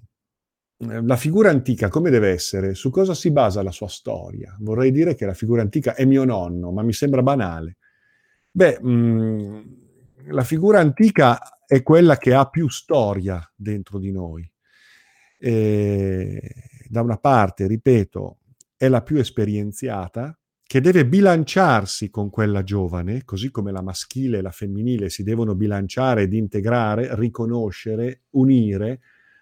la 1.04 1.18
figura 1.18 1.52
antica 1.52 1.90
come 1.90 2.10
deve 2.10 2.30
essere? 2.30 2.74
Su 2.74 2.90
cosa 2.90 3.14
si 3.14 3.30
basa 3.30 3.62
la 3.62 3.70
sua 3.70 3.90
storia? 3.90 4.58
Vorrei 4.60 4.90
dire 4.90 5.14
che 5.14 5.28
la 5.28 5.36
figura 5.36 5.62
antica 5.62 5.94
è 5.94 6.04
mio 6.06 6.24
nonno, 6.24 6.72
ma 6.72 6.82
mi 6.82 6.94
sembra 6.94 7.22
banale 7.22 7.76
Beh, 8.52 8.80
mh, 8.82 8.90
mhmm, 8.90 9.78
la 10.32 10.44
figura 10.44 10.80
antica 10.80 11.40
è 11.66 11.84
quella 11.84 12.18
che 12.18 12.34
ha 12.34 12.46
più 12.50 12.68
storia 12.70 13.40
dentro 13.56 14.00
di 14.00 14.12
noi. 14.12 14.50
E, 15.38 16.42
da 16.88 17.02
una 17.02 17.18
parte, 17.18 17.68
ripeto, 17.68 18.40
è 18.76 18.88
la 18.88 19.02
più 19.04 19.18
esperienziata, 19.18 20.34
che 20.64 20.82
deve 20.82 21.06
bilanciarsi 21.08 22.10
con 22.10 22.30
quella 22.30 22.64
giovane, 22.64 23.24
così 23.24 23.50
come 23.52 23.72
la 23.72 23.82
maschile 23.82 24.38
e 24.40 24.42
la 24.42 24.52
femminile 24.52 25.10
si 25.10 25.24
devono 25.24 25.56
bilanciare 25.56 26.24
ed 26.24 26.34
integrare, 26.34 27.16
riconoscere, 27.16 28.24
unire, 28.32 29.00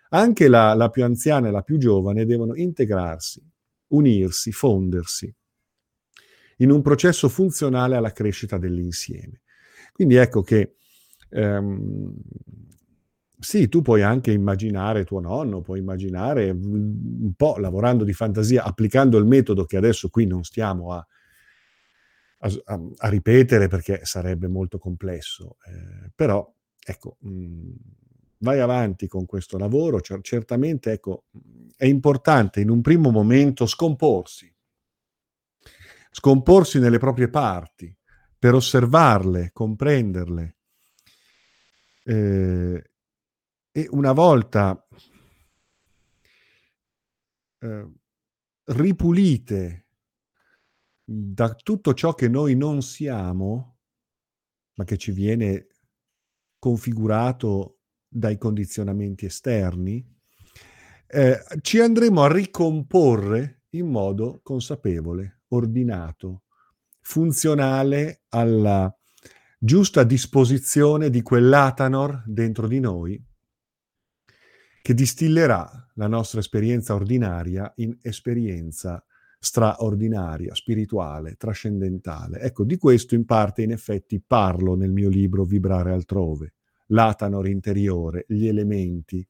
anche 0.10 0.48
la, 0.48 0.74
la 0.74 0.90
più 0.90 1.04
anziana 1.04 1.50
e 1.50 1.52
la 1.52 1.64
più 1.64 1.78
giovane 1.78 2.26
devono 2.26 2.56
integrarsi, 2.56 3.46
unirsi, 3.88 4.52
fondersi 4.54 5.34
in 6.58 6.72
un 6.72 6.82
processo 6.82 7.30
funzionale 7.30 7.96
alla 7.96 8.12
crescita 8.12 8.58
dell'insieme. 8.58 9.42
Quindi 9.92 10.16
ecco 10.16 10.42
che 10.42 10.76
ehm, 11.30 12.14
sì, 13.40 13.68
tu 13.68 13.82
puoi 13.82 14.02
anche 14.02 14.32
immaginare 14.32 15.04
tuo 15.04 15.20
nonno, 15.20 15.62
puoi 15.62 15.80
immaginare 15.80 16.50
un 16.50 17.34
po' 17.36 17.58
lavorando 17.58 18.04
di 18.04 18.14
fantasia, 18.14 18.64
applicando 18.64 19.18
il 19.18 19.26
metodo 19.26 19.66
che 19.66 19.78
adesso 19.78 20.10
qui 20.10 20.26
non 20.26 20.44
stiamo 20.44 20.94
a, 20.94 21.08
a, 22.40 22.82
a 22.98 23.10
ripetere 23.10 23.68
perché 23.68 24.02
sarebbe 24.04 24.48
molto 24.48 24.80
complesso, 24.80 25.58
eh, 25.68 26.12
però 26.16 26.52
ecco, 26.84 27.18
mh, 27.20 27.72
vai 28.40 28.60
avanti 28.60 29.08
con 29.08 29.26
questo 29.26 29.58
lavoro, 29.58 30.02
certamente 30.02 30.92
ecco, 30.94 31.26
è 31.76 31.86
importante 31.86 32.60
in 32.60 32.70
un 32.70 32.82
primo 32.82 33.12
momento 33.12 33.68
scomporsi, 33.68 34.52
scomporsi 36.18 36.80
nelle 36.80 36.98
proprie 36.98 37.30
parti, 37.30 37.96
per 38.40 38.56
osservarle, 38.56 39.52
comprenderle. 39.54 40.58
Eh, 42.04 42.92
e 43.72 43.88
una 43.92 44.14
volta 44.14 44.88
eh, 47.60 47.92
ripulite 48.64 49.88
da 51.04 51.54
tutto 51.54 51.94
ciò 51.94 52.16
che 52.16 52.28
noi 52.28 52.56
non 52.56 52.82
siamo, 52.82 53.78
ma 54.74 54.86
che 54.86 54.98
ci 54.98 55.12
viene 55.12 55.68
configurato 56.58 57.82
dai 58.08 58.40
condizionamenti 58.40 59.26
esterni, 59.26 60.04
eh, 61.06 61.40
ci 61.62 61.80
andremo 61.80 62.24
a 62.24 62.34
ricomporre 62.34 63.66
in 63.72 63.88
modo 63.88 64.40
consapevole, 64.42 65.37
ordinato, 65.50 66.44
funzionale 67.02 68.24
alla 68.30 68.94
giusta 69.60 70.04
disposizione 70.04 71.10
di 71.10 71.22
quell'atanor 71.22 72.24
dentro 72.26 72.68
di 72.68 72.80
noi 72.80 73.24
che 74.82 74.94
distillerà 74.94 75.92
la 75.96 76.08
nostra 76.08 76.40
esperienza 76.40 76.94
ordinaria 76.94 77.72
in 77.78 77.98
esperienza 78.02 79.04
straordinaria, 79.40 80.56
spirituale, 80.56 81.36
trascendentale. 81.36 82.40
Ecco, 82.40 82.64
di 82.64 82.78
questo 82.78 83.16
in 83.16 83.26
parte 83.26 83.64
in 83.64 83.72
effetti 83.72 84.22
parlo 84.26 84.76
nel 84.76 84.92
mio 84.92 85.10
libro 85.10 85.44
Vibrare 85.44 85.92
altrove, 85.92 86.54
l'atanor 86.88 87.48
interiore, 87.48 88.26
gli 88.28 88.48
elementi 88.48 89.26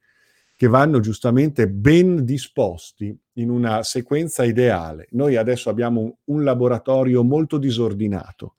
che 0.57 0.67
vanno 0.67 0.99
giustamente 0.99 1.69
ben 1.69 2.25
disposti 2.25 3.15
in 3.33 3.51
una 3.51 3.83
sequenza 3.83 4.43
ideale. 4.43 5.07
Noi 5.11 5.35
adesso 5.35 5.69
abbiamo 5.69 6.17
un, 6.25 6.43
laboratorio 6.43 7.23
molto 7.23 7.59
disordinato. 7.59 8.55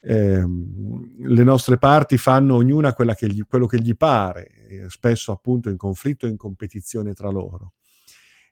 Eh, 0.00 0.44
le 0.44 1.44
nostre 1.44 1.78
parti 1.78 2.18
fanno 2.18 2.56
ognuna 2.56 2.92
che 2.92 3.28
gli, 3.28 3.44
quello 3.46 3.66
che 3.66 3.80
gli 3.80 3.94
pare, 3.94 4.86
spesso 4.88 5.30
appunto 5.30 5.68
in 5.68 5.76
conflitto 5.76 6.26
e 6.26 6.30
in 6.30 6.36
competizione 6.36 7.14
tra 7.14 7.30
loro. 7.30 7.74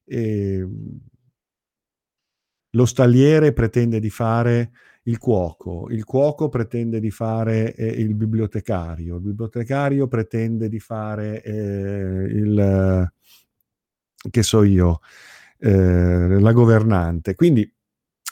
E, 0.04 0.64
lo 2.70 2.86
stalliere 2.86 3.52
pretende 3.52 3.98
di 3.98 4.10
fare 4.10 4.70
il 5.04 5.18
cuoco, 5.18 5.88
il 5.90 6.04
cuoco 6.04 6.48
pretende 6.48 7.00
di 7.00 7.10
fare 7.10 7.74
eh, 7.74 7.86
il 7.86 8.14
bibliotecario, 8.14 9.16
il 9.16 9.22
bibliotecario 9.22 10.06
pretende 10.06 10.68
di 10.68 10.80
fare 10.80 11.42
eh, 11.42 11.52
il, 11.52 13.12
che 14.30 14.42
so 14.42 14.62
io, 14.62 15.00
eh, 15.58 16.38
la 16.40 16.52
governante. 16.52 17.34
Quindi 17.34 17.70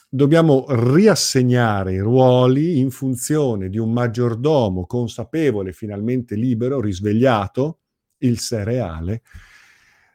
dobbiamo 0.08 0.66
riassegnare 0.68 1.94
i 1.94 1.98
ruoli 1.98 2.78
in 2.78 2.90
funzione 2.90 3.68
di 3.68 3.78
un 3.78 3.92
maggiordomo 3.92 4.86
consapevole, 4.86 5.72
finalmente 5.72 6.34
libero, 6.34 6.80
risvegliato, 6.80 7.80
il 8.18 8.38
sé 8.38 8.64
reale, 8.64 9.22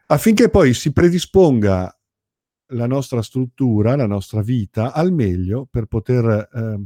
affinché 0.08 0.50
poi 0.50 0.74
si 0.74 0.91
predisponga 0.91 1.96
la 2.71 2.87
nostra 2.87 3.21
struttura, 3.21 3.95
la 3.95 4.07
nostra 4.07 4.41
vita 4.41 4.93
al 4.93 5.11
meglio 5.13 5.67
per 5.69 5.85
poter 5.85 6.49
eh, 6.53 6.79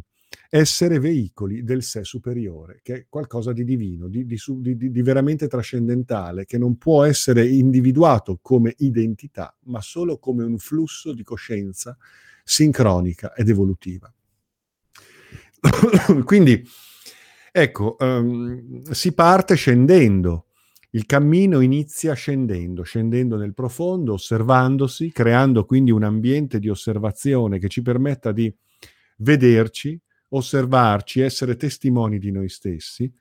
essere 0.49 0.99
veicoli 0.99 1.63
del 1.63 1.83
sé 1.83 2.03
superiore, 2.03 2.79
che 2.83 2.93
è 2.93 3.05
qualcosa 3.09 3.51
di 3.51 3.63
divino, 3.63 4.07
di, 4.07 4.25
di, 4.25 4.37
di, 4.59 4.91
di, 4.91 5.01
veramente 5.01 5.47
trascendentale, 5.47 6.45
che 6.45 6.57
non 6.57 6.77
può 6.77 7.03
essere 7.03 7.47
individuato 7.47 8.39
come 8.41 8.73
identità, 8.77 9.55
ma 9.65 9.81
solo 9.81 10.17
come 10.17 10.43
un 10.43 10.57
flusso 10.57 11.13
di 11.13 11.23
coscienza 11.23 11.97
sincronica 12.43 13.33
ed 13.33 13.49
evolutiva. 13.49 14.11
Quindi, 16.23 16.63
ecco, 17.51 17.95
um, 17.99 18.81
si 18.91 19.13
parte 19.13 19.55
scendendo 19.55 20.44
il 20.95 21.05
cammino 21.05 21.59
inizia 21.59 22.13
scendendo, 22.13 22.83
scendendo 22.83 23.35
nel 23.35 23.53
profondo, 23.53 24.13
osservandosi, 24.13 25.11
creando 25.11 25.65
quindi 25.65 25.91
un 25.91 26.03
ambiente 26.03 26.57
di 26.57 26.69
osservazione 26.69 27.59
che 27.59 27.67
ci 27.67 27.81
permetta 27.81 28.31
di 28.31 28.53
vederci, 29.17 30.01
osservarci, 30.29 31.19
essere 31.19 31.57
testimoni 31.57 32.17
di 32.17 32.31
noi 32.31 32.47
stessi. 32.47 33.13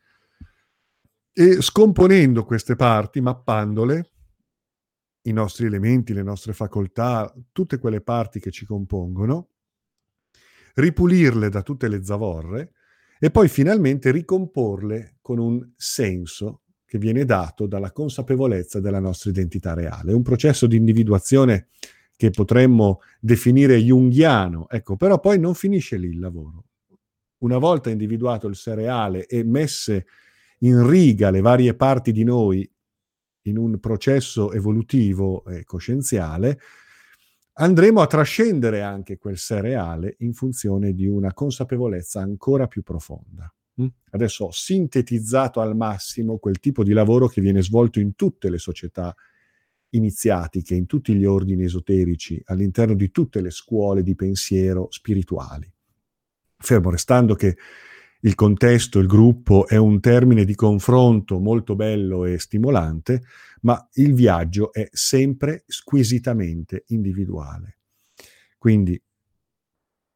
E 1.32 1.60
scomponendo 1.60 2.44
queste 2.44 2.76
parti, 2.76 3.20
mappandole, 3.20 4.10
i 5.22 5.32
nostri 5.32 5.66
elementi, 5.66 6.12
le 6.12 6.22
nostre 6.22 6.52
facoltà, 6.52 7.34
tutte 7.50 7.78
quelle 7.78 8.02
parti 8.02 8.38
che 8.38 8.52
ci 8.52 8.64
compongono, 8.64 9.48
ripulirle 10.74 11.48
da 11.48 11.62
tutte 11.62 11.88
le 11.88 12.04
zavorre 12.04 12.74
e 13.18 13.32
poi 13.32 13.48
finalmente 13.48 14.12
ricomporle 14.12 15.16
con 15.20 15.38
un 15.38 15.72
senso 15.76 16.63
che 16.94 17.00
viene 17.00 17.24
dato 17.24 17.66
dalla 17.66 17.90
consapevolezza 17.90 18.78
della 18.78 19.00
nostra 19.00 19.30
identità 19.30 19.74
reale. 19.74 20.12
È 20.12 20.14
un 20.14 20.22
processo 20.22 20.68
di 20.68 20.76
individuazione 20.76 21.66
che 22.16 22.30
potremmo 22.30 23.00
definire 23.18 23.76
junghiano, 23.78 24.68
ecco, 24.68 24.94
però 24.94 25.18
poi 25.18 25.40
non 25.40 25.54
finisce 25.54 25.96
lì 25.96 26.10
il 26.10 26.20
lavoro. 26.20 26.66
Una 27.38 27.58
volta 27.58 27.90
individuato 27.90 28.46
il 28.46 28.54
sé 28.54 28.76
reale 28.76 29.26
e 29.26 29.42
messe 29.42 30.06
in 30.58 30.88
riga 30.88 31.30
le 31.30 31.40
varie 31.40 31.74
parti 31.74 32.12
di 32.12 32.22
noi 32.22 32.70
in 33.46 33.58
un 33.58 33.80
processo 33.80 34.52
evolutivo 34.52 35.44
e 35.46 35.64
coscienziale, 35.64 36.60
andremo 37.54 38.02
a 38.02 38.06
trascendere 38.06 38.82
anche 38.82 39.18
quel 39.18 39.36
sé 39.36 39.60
reale 39.60 40.14
in 40.18 40.32
funzione 40.32 40.92
di 40.92 41.08
una 41.08 41.32
consapevolezza 41.32 42.20
ancora 42.20 42.68
più 42.68 42.84
profonda. 42.84 43.52
Mm? 43.82 43.86
Adesso 44.10 44.44
ho 44.44 44.50
sintetizzato 44.52 45.60
al 45.60 45.76
massimo 45.76 46.38
quel 46.38 46.60
tipo 46.60 46.84
di 46.84 46.92
lavoro 46.92 47.26
che 47.28 47.40
viene 47.40 47.62
svolto 47.62 48.00
in 48.00 48.14
tutte 48.14 48.50
le 48.50 48.58
società 48.58 49.14
iniziatiche, 49.90 50.74
in 50.74 50.86
tutti 50.86 51.14
gli 51.14 51.24
ordini 51.24 51.64
esoterici, 51.64 52.40
all'interno 52.46 52.94
di 52.94 53.10
tutte 53.10 53.40
le 53.40 53.50
scuole 53.50 54.02
di 54.02 54.14
pensiero 54.14 54.88
spirituali. 54.90 55.70
Fermo 56.56 56.90
restando 56.90 57.34
che 57.34 57.56
il 58.20 58.34
contesto, 58.34 58.98
il 58.98 59.06
gruppo 59.06 59.66
è 59.66 59.76
un 59.76 60.00
termine 60.00 60.44
di 60.44 60.54
confronto 60.54 61.38
molto 61.38 61.74
bello 61.74 62.24
e 62.24 62.38
stimolante, 62.38 63.22
ma 63.62 63.86
il 63.94 64.14
viaggio 64.14 64.72
è 64.72 64.88
sempre 64.90 65.64
squisitamente 65.66 66.84
individuale. 66.88 67.78
Quindi 68.56 69.00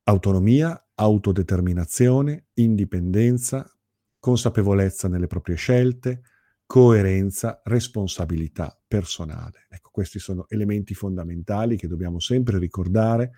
autonomia, 0.08 0.90
autodeterminazione, 0.94 2.46
indipendenza, 2.54 3.70
consapevolezza 4.18 5.06
nelle 5.06 5.26
proprie 5.26 5.56
scelte, 5.56 6.22
coerenza, 6.64 7.60
responsabilità 7.64 8.78
personale. 8.86 9.66
Ecco, 9.68 9.90
questi 9.92 10.18
sono 10.18 10.46
elementi 10.48 10.94
fondamentali 10.94 11.76
che 11.76 11.88
dobbiamo 11.88 12.20
sempre 12.20 12.58
ricordare. 12.58 13.32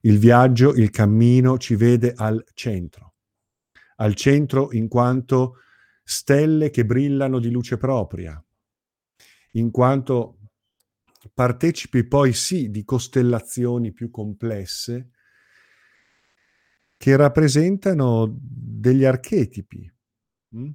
Il 0.00 0.18
viaggio, 0.18 0.74
il 0.74 0.88
cammino 0.88 1.58
ci 1.58 1.74
vede 1.76 2.14
al 2.16 2.42
centro, 2.54 3.14
al 3.96 4.14
centro 4.14 4.72
in 4.72 4.88
quanto 4.88 5.56
stelle 6.02 6.70
che 6.70 6.86
brillano 6.86 7.38
di 7.38 7.50
luce 7.50 7.76
propria, 7.76 8.42
in 9.52 9.70
quanto 9.70 10.38
partecipi 11.34 12.04
poi 12.04 12.32
sì 12.32 12.70
di 12.70 12.82
costellazioni 12.84 13.92
più 13.92 14.10
complesse, 14.10 15.10
che 16.98 17.16
rappresentano 17.16 18.36
degli 18.38 19.06
archetipi? 19.06 19.90
Mm? 20.54 20.70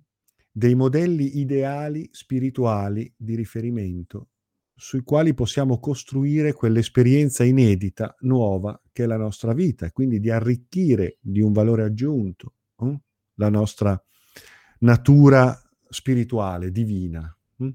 dei 0.56 0.76
modelli 0.76 1.40
ideali 1.40 2.08
spirituali 2.12 3.12
di 3.18 3.34
riferimento 3.34 4.28
sui 4.76 5.02
quali 5.02 5.34
possiamo 5.34 5.80
costruire 5.80 6.54
quell'esperienza 6.54 7.44
inedita, 7.44 8.16
nuova, 8.20 8.80
che 8.92 9.04
è 9.04 9.06
la 9.08 9.18
nostra 9.18 9.54
vita, 9.54 9.88
e 9.88 9.92
quindi 9.92 10.20
di 10.20 10.30
arricchire 10.30 11.18
di 11.20 11.42
un 11.42 11.54
valore 11.54 11.84
aggiunto 11.84 12.54
mh? 12.78 12.94
la 13.36 13.50
nostra 13.50 14.02
natura 14.80 15.60
spirituale, 15.90 16.72
divina. 16.72 17.36
Mh? 17.56 17.70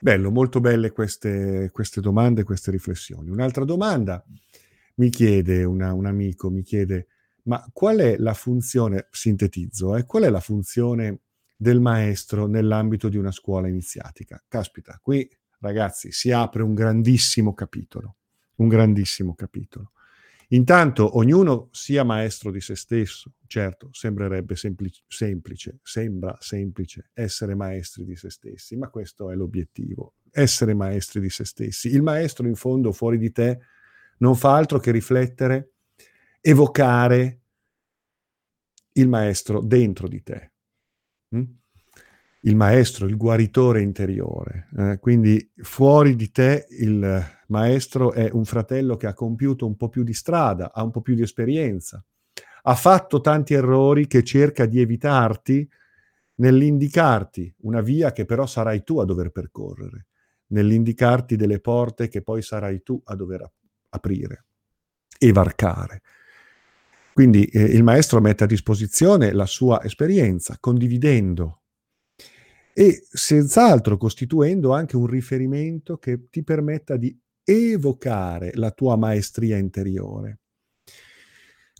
Bello, 0.00 0.30
molto 0.30 0.60
belle 0.60 0.92
queste, 0.92 1.70
queste 1.72 2.00
domande, 2.00 2.44
queste 2.44 2.70
riflessioni. 2.70 3.30
Un'altra 3.30 3.64
domanda 3.64 4.24
mi 4.98 5.10
chiede 5.10 5.64
una, 5.64 5.92
un 5.92 6.06
amico, 6.06 6.50
mi 6.50 6.62
chiede, 6.62 7.06
ma 7.44 7.64
qual 7.72 7.98
è 7.98 8.16
la 8.16 8.34
funzione, 8.34 9.08
sintetizzo, 9.10 9.96
eh, 9.96 10.04
qual 10.04 10.24
è 10.24 10.28
la 10.28 10.40
funzione 10.40 11.20
del 11.56 11.80
maestro 11.80 12.46
nell'ambito 12.46 13.08
di 13.08 13.16
una 13.16 13.32
scuola 13.32 13.68
iniziatica? 13.68 14.42
Caspita, 14.46 14.98
qui 15.02 15.28
ragazzi 15.60 16.12
si 16.12 16.30
apre 16.30 16.62
un 16.62 16.74
grandissimo 16.74 17.54
capitolo, 17.54 18.16
un 18.56 18.68
grandissimo 18.68 19.34
capitolo. 19.34 19.92
Intanto 20.52 21.18
ognuno 21.18 21.68
sia 21.72 22.04
maestro 22.04 22.50
di 22.50 22.60
se 22.60 22.74
stesso, 22.74 23.34
certo, 23.46 23.90
sembrerebbe 23.92 24.56
semplice, 24.56 25.02
semplice, 25.06 25.78
sembra 25.82 26.34
semplice 26.40 27.10
essere 27.12 27.54
maestri 27.54 28.04
di 28.04 28.16
se 28.16 28.30
stessi, 28.30 28.74
ma 28.74 28.88
questo 28.88 29.30
è 29.30 29.34
l'obiettivo, 29.34 30.14
essere 30.30 30.72
maestri 30.72 31.20
di 31.20 31.28
se 31.28 31.44
stessi. 31.44 31.88
Il 31.88 32.02
maestro 32.02 32.46
in 32.46 32.54
fondo 32.54 32.92
fuori 32.92 33.18
di 33.18 33.30
te 33.30 33.58
non 34.18 34.36
fa 34.36 34.54
altro 34.54 34.78
che 34.78 34.90
riflettere 34.90 35.72
evocare 36.40 37.40
il 38.92 39.08
maestro 39.08 39.60
dentro 39.60 40.08
di 40.08 40.22
te. 40.22 40.52
Mm? 41.34 41.42
Il 42.42 42.56
maestro, 42.56 43.06
il 43.06 43.16
guaritore 43.16 43.82
interiore. 43.82 44.68
Eh? 44.76 44.98
Quindi 45.00 45.50
fuori 45.56 46.14
di 46.14 46.30
te 46.30 46.66
il 46.70 47.36
maestro 47.48 48.12
è 48.12 48.28
un 48.32 48.44
fratello 48.44 48.96
che 48.96 49.06
ha 49.06 49.14
compiuto 49.14 49.66
un 49.66 49.76
po' 49.76 49.88
più 49.88 50.04
di 50.04 50.14
strada, 50.14 50.72
ha 50.72 50.82
un 50.82 50.90
po' 50.90 51.00
più 51.00 51.14
di 51.14 51.22
esperienza, 51.22 52.02
ha 52.62 52.74
fatto 52.74 53.20
tanti 53.20 53.54
errori 53.54 54.06
che 54.06 54.22
cerca 54.22 54.66
di 54.66 54.80
evitarti 54.80 55.68
nell'indicarti 56.36 57.52
una 57.62 57.80
via 57.80 58.12
che 58.12 58.24
però 58.24 58.46
sarai 58.46 58.84
tu 58.84 58.98
a 59.00 59.04
dover 59.04 59.30
percorrere, 59.30 60.06
nell'indicarti 60.48 61.36
delle 61.36 61.60
porte 61.60 62.08
che 62.08 62.22
poi 62.22 62.42
sarai 62.42 62.82
tu 62.82 63.00
a 63.04 63.14
dover 63.14 63.42
aprire 63.90 64.46
e 65.18 65.32
varcare. 65.32 66.02
Quindi 67.12 67.44
eh, 67.46 67.62
il 67.62 67.82
maestro 67.82 68.20
mette 68.20 68.44
a 68.44 68.46
disposizione 68.46 69.32
la 69.32 69.46
sua 69.46 69.82
esperienza, 69.82 70.56
condividendo 70.60 71.62
e 72.72 73.02
senz'altro 73.10 73.96
costituendo 73.96 74.72
anche 74.72 74.96
un 74.96 75.06
riferimento 75.06 75.98
che 75.98 76.28
ti 76.30 76.44
permetta 76.44 76.96
di 76.96 77.18
evocare 77.42 78.52
la 78.54 78.70
tua 78.70 78.94
maestria 78.94 79.56
interiore. 79.56 80.38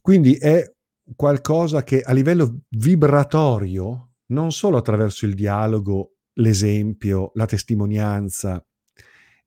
Quindi 0.00 0.34
è 0.34 0.68
qualcosa 1.14 1.84
che 1.84 2.00
a 2.00 2.12
livello 2.12 2.62
vibratorio, 2.70 4.14
non 4.32 4.50
solo 4.50 4.76
attraverso 4.76 5.24
il 5.24 5.34
dialogo, 5.34 6.16
l'esempio, 6.34 7.30
la 7.34 7.46
testimonianza 7.46 8.60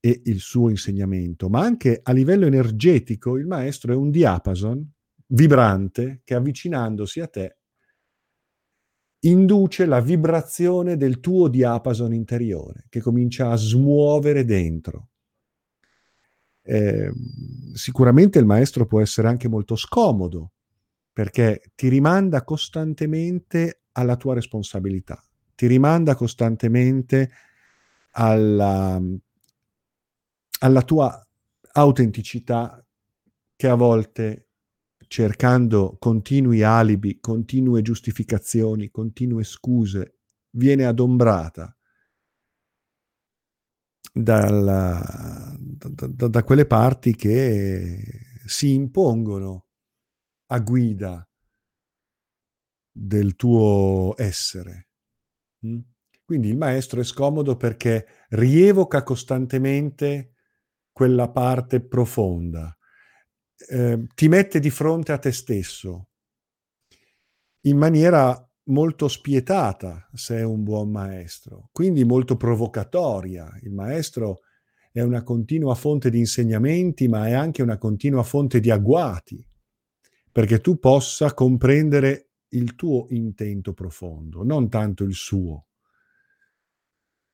e 0.03 0.21
il 0.25 0.39
suo 0.39 0.69
insegnamento, 0.69 1.47
ma 1.47 1.61
anche 1.61 1.99
a 2.01 2.11
livello 2.11 2.47
energetico 2.47 3.37
il 3.37 3.45
maestro 3.45 3.93
è 3.93 3.95
un 3.95 4.09
diapason 4.09 4.91
vibrante 5.27 6.21
che 6.25 6.33
avvicinandosi 6.33 7.19
a 7.21 7.27
te 7.27 7.57
induce 9.23 9.85
la 9.85 10.01
vibrazione 10.01 10.97
del 10.97 11.19
tuo 11.19 11.47
diapason 11.47 12.13
interiore 12.13 12.85
che 12.89 12.99
comincia 13.01 13.51
a 13.51 13.55
smuovere 13.55 14.43
dentro. 14.43 15.09
Eh, 16.63 17.11
sicuramente 17.73 18.39
il 18.39 18.45
maestro 18.45 18.85
può 18.85 18.99
essere 18.99 19.27
anche 19.27 19.47
molto 19.47 19.75
scomodo 19.75 20.53
perché 21.13 21.61
ti 21.75 21.87
rimanda 21.87 22.43
costantemente 22.43 23.81
alla 23.93 24.15
tua 24.15 24.33
responsabilità, 24.33 25.23
ti 25.53 25.67
rimanda 25.67 26.15
costantemente 26.15 27.29
alla, 28.11 28.99
alla 30.63 30.81
tua 30.81 31.27
autenticità 31.73 32.83
che 33.55 33.67
a 33.67 33.75
volte 33.75 34.47
cercando 35.07 35.97
continui 35.99 36.63
alibi, 36.63 37.19
continue 37.19 37.81
giustificazioni, 37.81 38.89
continue 38.89 39.43
scuse, 39.43 40.19
viene 40.51 40.85
adombrata 40.85 41.75
dalla, 44.13 45.55
da, 45.57 46.07
da, 46.07 46.27
da, 46.27 46.43
quelle 46.43 46.65
parti 46.65 47.15
che 47.15 47.99
si 48.45 48.73
impongono 48.73 49.65
a 50.47 50.59
guida 50.59 51.27
del 52.91 53.35
tuo 53.35 54.13
essere. 54.17 54.89
Mm? 55.65 55.79
Quindi 56.23 56.49
il 56.49 56.57
maestro 56.57 57.01
è 57.01 57.03
scomodo 57.03 57.57
perché 57.57 58.27
rievoca 58.29 59.03
costantemente 59.03 60.30
quella 60.91 61.29
parte 61.29 61.81
profonda, 61.81 62.75
eh, 63.69 64.07
ti 64.13 64.27
mette 64.27 64.59
di 64.59 64.69
fronte 64.69 65.11
a 65.11 65.17
te 65.17 65.31
stesso 65.31 66.07
in 67.61 67.77
maniera 67.77 68.47
molto 68.65 69.07
spietata 69.07 70.09
se 70.13 70.37
è 70.37 70.43
un 70.43 70.63
buon 70.63 70.89
maestro, 70.89 71.69
quindi 71.71 72.03
molto 72.03 72.37
provocatoria. 72.37 73.51
Il 73.61 73.73
maestro 73.73 74.41
è 74.91 75.01
una 75.01 75.23
continua 75.23 75.75
fonte 75.75 76.09
di 76.09 76.19
insegnamenti, 76.19 77.07
ma 77.07 77.27
è 77.27 77.33
anche 77.33 77.61
una 77.61 77.77
continua 77.77 78.23
fonte 78.23 78.59
di 78.59 78.71
agguati, 78.71 79.45
perché 80.31 80.59
tu 80.59 80.79
possa 80.79 81.33
comprendere 81.33 82.29
il 82.49 82.75
tuo 82.75 83.07
intento 83.09 83.73
profondo, 83.73 84.43
non 84.43 84.69
tanto 84.69 85.03
il 85.03 85.13
suo. 85.13 85.67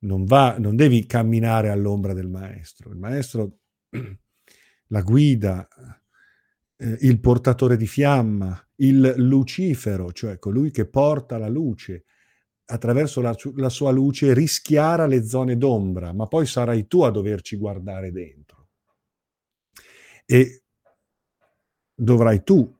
Non, 0.08 0.24
va, 0.24 0.56
non 0.58 0.78
devi 0.78 1.06
camminare 1.06 1.70
all'ombra 1.70 2.14
del 2.14 2.30
maestro. 2.30 2.92
Il 2.92 2.98
maestro, 2.98 3.60
la 4.88 5.02
guida, 5.02 5.68
eh, 6.78 6.98
il 7.02 7.20
portatore 7.20 7.76
di 7.76 7.88
fiamma, 7.88 8.58
il 8.76 9.16
Lucifero, 9.18 10.14
cioè 10.14 10.40
colui 10.40 10.72
che 10.72 10.88
porta 10.88 11.38
la 11.38 11.50
luce, 11.50 12.06
attraverso 12.70 13.20
la, 13.20 13.36
la, 13.56 13.70
sua 13.70 13.92
luce 13.92 14.34
rischiara 14.34 15.06
le 15.08 15.24
zone 15.26 15.58
d'ombra, 15.58 16.14
ma 16.14 16.26
poi 16.28 16.46
sarai 16.46 16.88
tu 16.88 17.02
a 17.02 17.12
doverci 17.12 17.58
guardare 17.58 18.12
dentro. 18.12 18.70
E 20.26 20.64
dovrai 21.94 22.44
tu 22.44 22.74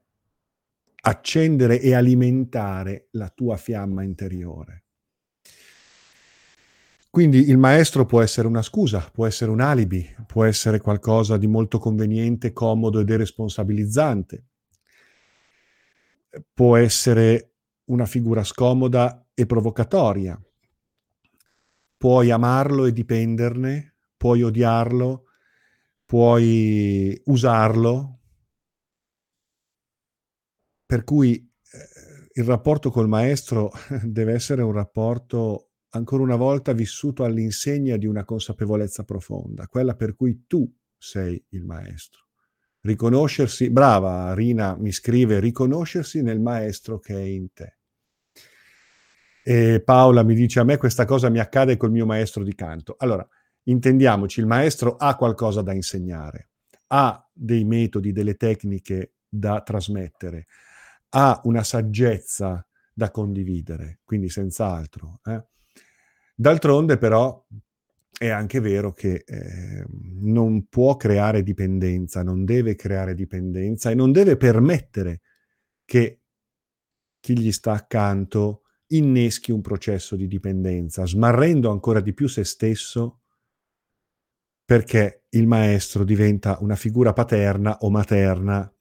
accendere 1.02 1.80
e 1.80 1.94
alimentare 1.94 3.08
la 3.12 3.30
tua 3.30 3.58
fiamma 3.58 4.04
interiore. 4.04 4.87
Quindi 7.10 7.50
il 7.50 7.58
maestro 7.58 8.06
può 8.06 8.22
essere 8.22 8.48
una 8.48 8.62
scusa, 8.62 9.10
può 9.12 9.26
essere 9.26 9.50
un 9.50 9.62
alibi, 9.62 10.08
può 10.28 10.44
essere 10.44 10.80
qualcosa 10.80 11.38
di 11.38 11.48
molto 11.48 11.80
conveniente, 11.80 12.54
comodo 12.54 13.00
e 13.00 13.06
deresponsabilizzante. 13.06 14.46
Può 16.54 16.76
essere 16.76 17.54
una 17.86 18.06
figura 18.06 18.44
scomoda 18.44 19.26
e 19.34 19.46
provocatoria. 19.46 20.40
Puoi 21.98 22.30
amarlo 22.30 22.86
e 22.86 22.94
dipenderne, 22.94 23.96
puoi 24.16 24.44
odiarlo, 24.44 25.24
puoi 26.06 27.20
usarlo. 27.26 28.20
Per 30.86 31.04
cui 31.04 31.36
eh, 31.36 32.40
il 32.40 32.44
rapporto 32.46 32.92
col 32.92 33.08
maestro 33.08 33.72
deve 34.04 34.34
essere 34.34 34.62
un 34.62 34.74
rapporto 34.74 35.67
ancora 35.90 36.24
una 36.24 36.36
volta 36.36 36.74
vissuto 36.74 37.24
all'insegna 37.24 37.98
di 37.98 38.06
una 38.06 38.26
consapevolezza 38.26 39.04
profonda, 39.04 39.68
quella 39.68 39.96
per 39.96 40.16
cui 40.16 40.44
tu 40.48 40.70
sei 40.98 41.42
il 41.50 41.64
maestro. 41.64 42.26
Riconoscersi, 42.82 43.70
brava 43.70 44.34
Rina 44.34 44.76
mi 44.78 44.92
scrive, 44.92 45.40
riconoscersi 45.40 46.22
nel 46.22 46.40
maestro 46.40 47.00
che 47.00 47.16
è 47.16 47.22
in 47.22 47.52
te. 47.54 47.78
E 49.44 49.82
Paola 49.82 50.24
mi 50.24 50.36
dice, 50.36 50.60
a 50.60 50.64
me 50.64 50.78
questa 50.78 51.06
cosa 51.06 51.30
mi 51.30 51.40
accade 51.40 51.78
col 51.78 51.92
mio 51.92 52.06
maestro 52.06 52.44
di 52.44 52.54
canto. 52.54 52.96
Allora, 52.98 53.26
intendiamoci, 53.64 54.40
il 54.40 54.46
maestro 54.46 54.96
ha 54.98 55.16
qualcosa 55.16 55.62
da 55.62 55.74
insegnare, 55.74 56.50
ha 56.88 57.26
dei 57.32 57.64
metodi, 57.64 58.12
delle 58.12 58.36
tecniche 58.36 59.14
da 59.28 59.62
trasmettere, 59.62 60.48
ha 61.10 61.40
una 61.46 61.64
saggezza 61.64 62.66
da 62.94 63.12
condividere, 63.12 64.00
quindi 64.04 64.30
senz'altro. 64.30 65.22
Eh? 65.24 65.46
D'altronde 66.40 67.00
però 67.00 67.48
è 68.16 68.30
anche 68.30 68.60
vero 68.60 68.94
che 68.94 69.24
eh, 69.26 69.86
non 70.22 70.68
può 70.68 70.96
creare 70.96 71.42
dipendenza, 71.42 72.22
non 72.22 72.46
deve 72.46 72.76
creare 72.76 73.16
dipendenza 73.16 73.90
e 73.90 73.96
non 73.96 74.12
deve 74.12 74.38
permettere 74.38 75.22
che 75.84 76.22
chi 77.20 77.40
gli 77.40 77.52
sta 77.52 77.72
accanto 77.72 78.62
inneschi 78.90 79.52
un 79.52 79.62
processo 79.62 80.16
di 80.16 80.28
dipendenza, 80.28 81.08
smarrendo 81.08 81.72
ancora 81.72 82.02
di 82.02 82.14
più 82.14 82.28
se 82.28 82.44
stesso 82.44 83.22
perché 84.64 85.24
il 85.30 85.48
maestro 85.48 86.04
diventa 86.04 86.58
una 86.62 86.76
figura 86.76 87.14
paterna 87.14 87.80
o 87.80 87.90
materna 87.90 88.72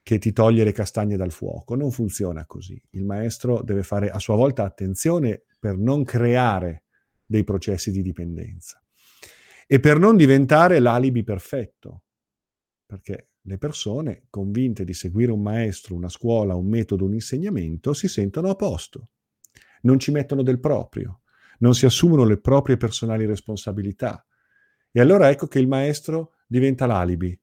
che 0.00 0.18
ti 0.18 0.32
toglie 0.32 0.62
le 0.62 0.72
castagne 0.72 1.16
dal 1.16 1.32
fuoco. 1.32 1.74
Non 1.74 1.90
funziona 1.90 2.46
così. 2.46 2.80
Il 2.90 3.04
maestro 3.04 3.62
deve 3.62 3.82
fare 3.82 4.10
a 4.10 4.20
sua 4.20 4.36
volta 4.36 4.62
attenzione 4.62 5.42
per 5.58 5.76
non 5.76 6.04
creare 6.04 6.84
dei 7.24 7.44
processi 7.44 7.90
di 7.90 8.02
dipendenza 8.02 8.82
e 9.66 9.80
per 9.80 9.98
non 9.98 10.16
diventare 10.16 10.78
l'alibi 10.78 11.22
perfetto, 11.22 12.04
perché 12.86 13.28
le 13.42 13.58
persone 13.58 14.24
convinte 14.30 14.84
di 14.84 14.94
seguire 14.94 15.30
un 15.30 15.42
maestro, 15.42 15.94
una 15.94 16.08
scuola, 16.08 16.54
un 16.54 16.66
metodo, 16.66 17.04
un 17.04 17.12
insegnamento 17.12 17.92
si 17.92 18.08
sentono 18.08 18.48
a 18.48 18.54
posto, 18.54 19.08
non 19.82 19.98
ci 19.98 20.10
mettono 20.10 20.42
del 20.42 20.58
proprio, 20.58 21.20
non 21.58 21.74
si 21.74 21.84
assumono 21.84 22.24
le 22.24 22.38
proprie 22.38 22.76
personali 22.76 23.26
responsabilità. 23.26 24.24
E 24.90 25.00
allora 25.00 25.28
ecco 25.28 25.46
che 25.46 25.58
il 25.58 25.68
maestro 25.68 26.36
diventa 26.46 26.86
l'alibi, 26.86 27.38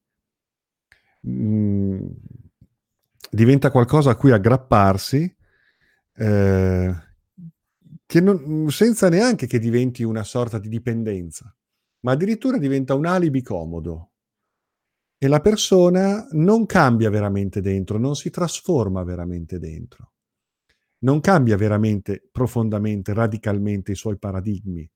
mm, 1.28 2.06
diventa 3.30 3.70
qualcosa 3.70 4.10
a 4.10 4.16
cui 4.16 4.32
aggrapparsi, 4.32 5.36
eh, 6.16 6.94
non, 8.20 8.70
senza 8.70 9.08
neanche 9.08 9.46
che 9.46 9.58
diventi 9.58 10.02
una 10.02 10.22
sorta 10.22 10.58
di 10.58 10.68
dipendenza, 10.68 11.54
ma 12.00 12.12
addirittura 12.12 12.58
diventa 12.58 12.94
un 12.94 13.06
alibi 13.06 13.42
comodo. 13.42 14.12
e 15.18 15.28
la 15.28 15.40
persona 15.40 16.26
non 16.32 16.66
cambia 16.66 17.08
veramente 17.10 17.60
dentro, 17.60 17.98
non 17.98 18.14
si 18.16 18.30
trasforma 18.30 19.02
veramente 19.02 19.58
dentro, 19.58 20.12
non 21.00 21.20
cambia 21.20 21.56
veramente 21.56 22.28
profondamente, 22.30 23.14
radicalmente 23.14 23.92
i 23.92 23.94
suoi 23.96 24.18
paradigmi, 24.18 24.88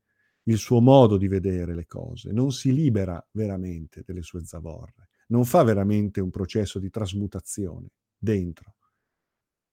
il 0.44 0.58
suo 0.58 0.80
modo 0.80 1.16
di 1.16 1.28
vedere 1.28 1.74
le 1.74 1.86
cose, 1.86 2.32
non 2.32 2.52
si 2.52 2.72
libera 2.72 3.24
veramente 3.32 4.02
delle 4.04 4.22
sue 4.22 4.44
zavorre, 4.44 5.08
non 5.28 5.44
fa 5.44 5.62
veramente 5.62 6.20
un 6.20 6.30
processo 6.30 6.78
di 6.78 6.90
trasmutazione 6.90 7.88
dentro, 8.18 8.74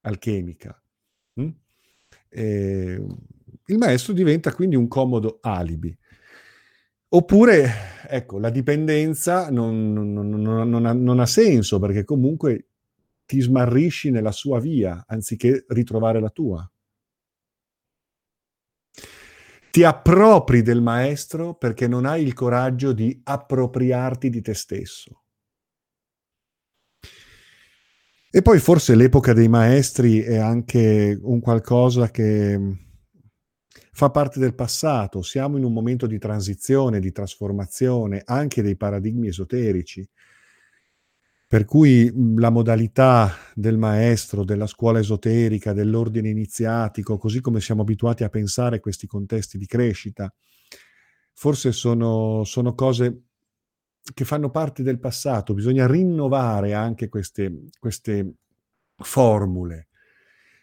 alchemica. 0.01 0.81
Mm? 1.41 1.49
Il 2.41 3.77
maestro 3.77 4.13
diventa 4.13 4.53
quindi 4.53 4.75
un 4.75 4.87
comodo 4.87 5.39
alibi. 5.41 5.95
Oppure, 7.09 7.69
ecco, 8.07 8.37
la 8.37 8.49
dipendenza 8.49 9.49
non, 9.49 9.93
non, 9.93 10.29
non 10.29 10.85
ha, 10.85 10.93
non 10.93 11.19
ha 11.19 11.25
senso 11.25 11.79
perché 11.79 12.03
comunque 12.03 12.67
ti 13.25 13.39
smarrisci 13.39 14.11
nella 14.11 14.31
sua 14.31 14.59
via 14.59 15.05
anziché 15.07 15.65
ritrovare 15.69 16.19
la 16.19 16.29
tua. 16.29 16.69
Ti 19.69 19.83
appropri 19.83 20.61
del 20.63 20.81
maestro 20.81 21.53
perché 21.53 21.87
non 21.87 22.05
hai 22.05 22.23
il 22.23 22.33
coraggio 22.33 22.93
di 22.93 23.21
appropriarti 23.23 24.29
di 24.29 24.41
te 24.41 24.53
stesso. 24.53 25.21
E 28.29 28.41
poi 28.41 28.59
forse 28.59 28.93
l'epoca 28.93 29.31
dei 29.31 29.47
maestri 29.47 30.19
è 30.19 30.35
anche 30.35 31.17
un 31.21 31.39
qualcosa 31.39 32.11
che 32.11 32.59
fa 33.93 34.09
parte 34.11 34.37
del 34.39 34.53
passato, 34.53 35.21
siamo 35.21 35.57
in 35.57 35.63
un 35.63 35.71
momento 35.71 36.05
di 36.07 36.19
transizione, 36.19 36.99
di 36.99 37.13
trasformazione 37.13 38.21
anche 38.25 38.61
dei 38.61 38.75
paradigmi 38.75 39.29
esoterici, 39.29 40.07
per 41.47 41.63
cui 41.63 42.11
la 42.35 42.49
modalità 42.49 43.33
del 43.55 43.77
maestro, 43.77 44.43
della 44.43 44.67
scuola 44.67 44.99
esoterica, 44.99 45.71
dell'ordine 45.71 46.29
iniziatico, 46.29 47.17
così 47.17 47.39
come 47.39 47.61
siamo 47.61 47.83
abituati 47.83 48.25
a 48.25 48.29
pensare 48.29 48.81
questi 48.81 49.07
contesti 49.07 49.57
di 49.57 49.65
crescita, 49.65 50.31
forse 51.33 51.71
sono, 51.71 52.43
sono 52.43 52.75
cose 52.75 53.26
che 54.13 54.25
fanno 54.25 54.49
parte 54.49 54.83
del 54.83 54.99
passato, 54.99 55.53
bisogna 55.53 55.87
rinnovare 55.87 56.73
anche 56.73 57.09
queste, 57.09 57.65
queste 57.79 58.33
formule. 58.97 59.87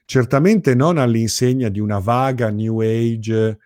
Certamente 0.05 0.75
non 0.75 0.99
all'insegna 0.99 1.69
di 1.69 1.81
una 1.81 1.99
vaga 1.99 2.51
New 2.51 2.81
Age 2.81 3.59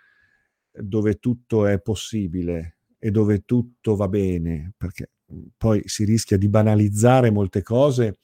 dove 0.72 1.16
tutto 1.16 1.66
è 1.66 1.80
possibile 1.80 2.76
e 2.98 3.10
dove 3.10 3.44
tutto 3.44 3.96
va 3.96 4.08
bene, 4.08 4.72
perché 4.76 5.10
poi 5.56 5.82
si 5.84 6.04
rischia 6.04 6.36
di 6.36 6.48
banalizzare 6.48 7.30
molte 7.30 7.62
cose 7.62 8.18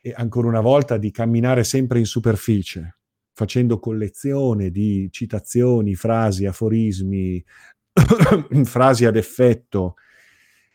e 0.00 0.12
ancora 0.16 0.48
una 0.48 0.60
volta 0.60 0.96
di 0.96 1.10
camminare 1.10 1.64
sempre 1.64 1.98
in 1.98 2.06
superficie, 2.06 2.98
facendo 3.32 3.78
collezione 3.78 4.70
di 4.70 5.08
citazioni, 5.10 5.94
frasi, 5.94 6.46
aforismi, 6.46 7.44
frasi 8.64 9.04
ad 9.04 9.16
effetto, 9.16 9.96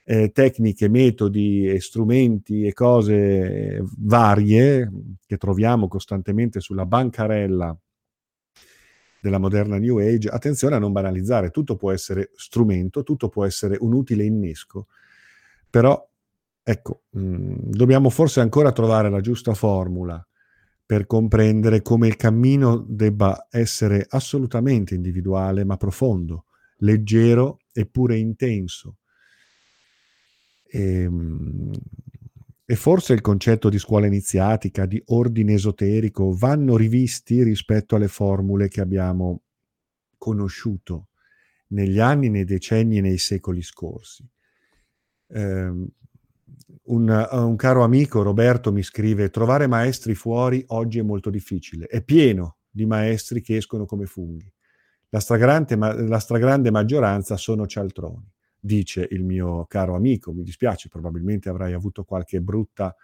eh, 0.04 0.32
tecniche, 0.32 0.90
metodi 0.90 1.68
e 1.68 1.80
strumenti 1.80 2.66
e 2.66 2.74
cose 2.74 3.82
varie 3.98 4.92
che 5.26 5.38
troviamo 5.38 5.88
costantemente 5.88 6.60
sulla 6.60 6.86
bancarella 6.86 7.78
della 9.22 9.38
moderna 9.38 9.78
New 9.78 10.00
Age, 10.00 10.28
attenzione 10.28 10.76
a 10.76 10.80
non 10.80 10.92
banalizzare, 10.92 11.50
tutto 11.50 11.78
può 11.78 11.92
essere 11.92 12.32
strumento, 12.36 13.04
tutto 13.04 13.30
può 13.30 13.46
essere 13.46 13.78
un 13.80 13.94
utile 13.94 14.26
innesco, 14.26 14.88
però 15.70 16.06
ecco, 16.62 17.04
mh, 17.12 17.22
mm, 17.22 17.54
dobbiamo 17.72 18.10
forse 18.10 18.42
ancora 18.42 18.74
trovare 18.74 19.10
la 19.10 19.22
giusta 19.22 19.54
formula 19.54 20.26
per 20.86 21.06
comprendere 21.08 21.82
come 21.82 22.08
il 22.08 22.18
cammino 22.18 22.84
debba 22.86 23.48
essere 23.50 24.06
assolutamente 24.10 24.94
individuale 24.94 25.64
ma 25.64 25.78
profondo, 25.78 26.46
leggero 26.80 27.60
eppure 27.72 28.18
intenso, 28.18 28.98
e, 30.74 31.04
ehm, 31.04 31.72
e 32.66 32.76
forse 32.76 33.14
il 33.14 33.22
concetto 33.22 33.70
di 33.70 33.78
scuola 33.78 34.08
iniziatica, 34.08 34.86
di 34.86 35.02
ordine 35.08 35.54
esoterico, 35.54 36.34
vanno 36.34 36.76
rivisti 36.76 37.44
rispetto 37.44 37.96
alle 37.96 38.08
formule 38.08 38.68
che 38.70 38.82
abbiamo 38.82 39.42
conosciuto 40.18 41.10
negli 41.68 42.00
anni, 42.00 42.30
nei 42.30 42.46
decenni 42.46 42.98
e 42.98 43.02
nei 43.02 43.18
secoli 43.18 43.62
scorsi. 43.62 44.28
Eh, 45.28 45.72
un, 46.86 47.28
un, 47.32 47.56
caro 47.56 47.84
amico, 47.84 48.22
Roberto, 48.24 48.72
mi 48.72 48.82
scrive, 48.82 49.30
trovare 49.30 49.68
maestri 49.68 50.16
fuori 50.16 50.64
oggi 50.68 51.00
è 51.00 51.04
molto 51.04 51.30
difficile, 51.30 51.86
è 51.86 52.02
pieno 52.02 52.58
di 52.70 52.86
maestri 52.86 53.42
che 53.42 53.58
escono 53.58 53.86
come 53.86 54.06
funghi. 54.06 54.52
La 55.10 55.20
stragrande, 55.20 55.76
la 55.76 56.20
stragrande 56.20 56.72
maggioranza 56.72 57.38
sono 57.38 57.68
cialtroni 57.68 58.33
dice 58.64 59.06
il 59.12 59.26
mio 59.26 59.66
caro 59.66 59.96
amico, 59.96 60.32
mi 60.32 60.42
dispiace, 60.42 60.88
probabilmente 60.88 61.50
avrai 61.50 61.74
avuto 61.74 62.06
qualche 62.06 62.40
brutta 62.40 62.96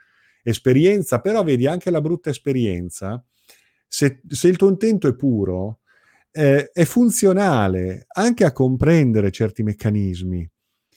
esperienza, 0.41 1.19
però 1.19 1.43
vedi 1.43 1.67
anche 1.67 1.91
la 1.91 1.99
brutta 1.99 2.29
esperienza, 2.29 3.21
se, 3.85 4.21
se 4.25 4.47
il 4.47 4.55
tuo 4.55 4.69
intento 4.69 5.09
è 5.09 5.15
puro, 5.15 5.79
eh, 6.31 6.69
è 6.71 6.85
funzionale 6.85 8.05
anche 8.07 8.45
a 8.45 8.53
comprendere 8.53 9.31
certi 9.31 9.63
meccanismi. 9.63 10.49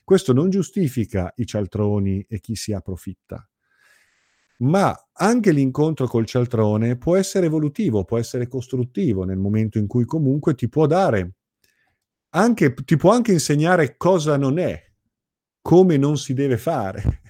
Questo 0.04 0.32
non 0.32 0.48
giustifica 0.48 1.32
i 1.36 1.46
cialtroni 1.46 2.24
e 2.28 2.38
chi 2.38 2.54
si 2.54 2.72
approfitta, 2.72 3.44
ma 4.58 4.94
anche 5.14 5.50
l'incontro 5.50 6.06
col 6.06 6.26
cialtrone 6.26 6.96
può 6.96 7.16
essere 7.16 7.46
evolutivo, 7.46 8.04
può 8.04 8.18
essere 8.18 8.46
costruttivo 8.46 9.24
nel 9.24 9.38
momento 9.38 9.78
in 9.78 9.88
cui 9.88 10.04
comunque 10.04 10.54
ti 10.54 10.68
può 10.68 10.86
dare 10.86 11.34
anche, 12.34 12.74
ti 12.74 12.96
può 12.96 13.12
anche 13.12 13.32
insegnare 13.32 13.96
cosa 13.96 14.36
non 14.36 14.58
è, 14.58 14.90
come 15.60 15.96
non 15.96 16.16
si 16.16 16.34
deve 16.34 16.58
fare. 16.58 17.22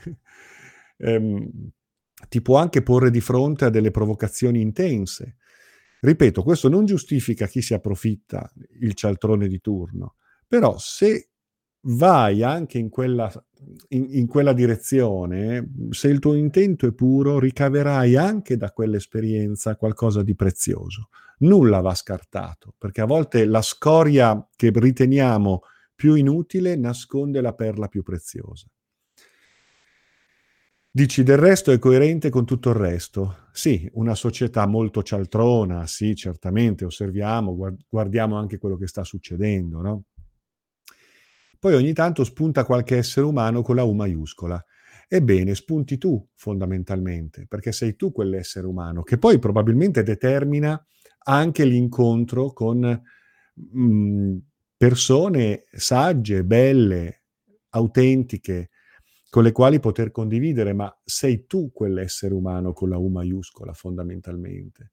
um, 0.99 1.49
ti 2.29 2.41
può 2.41 2.57
anche 2.59 2.83
porre 2.83 3.11
di 3.11 3.21
fronte 3.21 3.65
a 3.65 3.71
delle 3.71 3.91
provocazioni 3.91 4.61
intense. 4.61 5.37
Ripeto, 6.01 6.43
questo 6.43 6.69
non 6.69 6.85
giustifica 6.85 7.47
chi 7.47 7.63
si 7.63 7.75
approfitta 7.75 8.51
il 8.81 8.95
cialtrone 8.95 9.47
di 9.47 9.61
turno, 9.61 10.17
però 10.47 10.77
se 10.79 11.32
vai 11.83 12.43
anche 12.43 12.79
in 12.79 12.89
quella, 12.89 13.31
in, 13.89 14.07
in 14.11 14.27
quella 14.27 14.53
direzione, 14.53 15.73
se 15.91 16.09
il 16.09 16.19
tuo 16.19 16.35
intento 16.35 16.87
è 16.87 16.93
puro, 16.93 17.39
ricaverai 17.39 18.17
anche 18.17 18.57
da 18.57 18.71
quell'esperienza 18.73 19.77
qualcosa 19.77 20.23
di 20.23 20.35
prezioso 20.35 21.09
nulla 21.43 21.81
va 21.81 21.95
scartato, 21.95 22.75
perché 22.77 23.01
a 23.01 23.07
volte 23.07 23.45
la 23.45 23.63
scoria 23.63 24.49
che 24.55 24.71
riteniamo 24.75 25.63
più 25.95 26.15
inutile 26.15 26.77
nasconde 26.77 27.41
la 27.41 27.53
perla 27.53 27.89
più 27.89 28.03
preziosa. 28.03 28.67
Dici 30.95 31.23
del 31.23 31.39
resto 31.39 31.71
è 31.71 31.79
coerente 31.79 32.29
con 32.29 32.45
tutto 32.45 32.69
il 32.69 32.75
resto? 32.75 33.47
Sì, 33.51 33.89
una 33.95 34.15
società 34.15 34.67
molto 34.67 35.03
cialtrona, 35.03 35.87
sì, 35.87 36.15
certamente, 36.15 36.85
osserviamo, 36.85 37.57
guardiamo 37.89 38.37
anche 38.37 38.59
quello 38.59 38.77
che 38.77 38.87
sta 38.87 39.03
succedendo, 39.03 39.81
no? 39.81 40.03
Poi 41.63 41.75
ogni 41.75 41.93
tanto 41.93 42.25
spunta 42.25 42.65
qualche 42.65 42.97
essere 42.97 43.25
umano 43.25 43.63
con 43.63 43.77
la 43.77 43.85
U 43.85 43.93
maiuscola. 43.93 44.61
Ebbene, 45.07 45.55
spunti 45.55 45.97
tu 45.97 46.29
fondamentalmente, 46.35 47.47
perché 47.47 47.71
sei 47.71 47.95
tu 47.95 48.11
quell'essere 48.11 48.67
umano 48.67 49.05
che 49.05 49.17
poi 49.17 49.39
probabilmente 49.39 50.03
determina 50.03 50.85
anche 51.21 51.65
l'incontro 51.65 52.53
con 52.53 52.81
mh, 52.81 53.81
mm, 53.81 54.37
persone 54.77 55.67
sagge, 55.71 56.43
belle, 56.43 57.23
autentiche, 57.69 58.71
con 59.31 59.45
le 59.45 59.53
quali 59.53 59.79
poter 59.79 60.11
condividere, 60.11 60.73
ma 60.73 60.93
sei 61.05 61.47
tu 61.47 61.71
quell'essere 61.71 62.35
umano 62.35 62.73
con 62.73 62.89
la 62.89 62.99
U 62.99 63.07
maiuscola 63.07 63.73
fondamentalmente. 63.73 64.91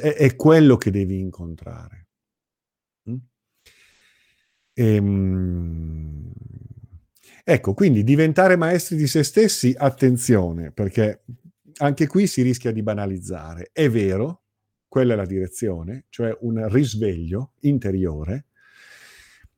È, 0.00 0.14
è 0.14 0.34
quello 0.34 0.78
che 0.78 0.90
devi 0.90 1.18
incontrare. 1.18 2.08
Mm? 3.10 3.16
Ehm, 4.74 6.32
ecco, 7.44 7.74
quindi 7.74 8.04
diventare 8.04 8.56
maestri 8.56 8.96
di 8.96 9.06
se 9.06 9.22
stessi, 9.22 9.74
attenzione, 9.76 10.72
perché 10.72 11.24
anche 11.78 12.06
qui 12.06 12.26
si 12.26 12.42
rischia 12.42 12.72
di 12.72 12.82
banalizzare. 12.82 13.70
È 13.72 13.88
vero, 13.88 14.42
quella 14.88 15.14
è 15.14 15.16
la 15.16 15.26
direzione, 15.26 16.06
cioè 16.08 16.36
un 16.40 16.68
risveglio 16.68 17.52
interiore. 17.60 18.46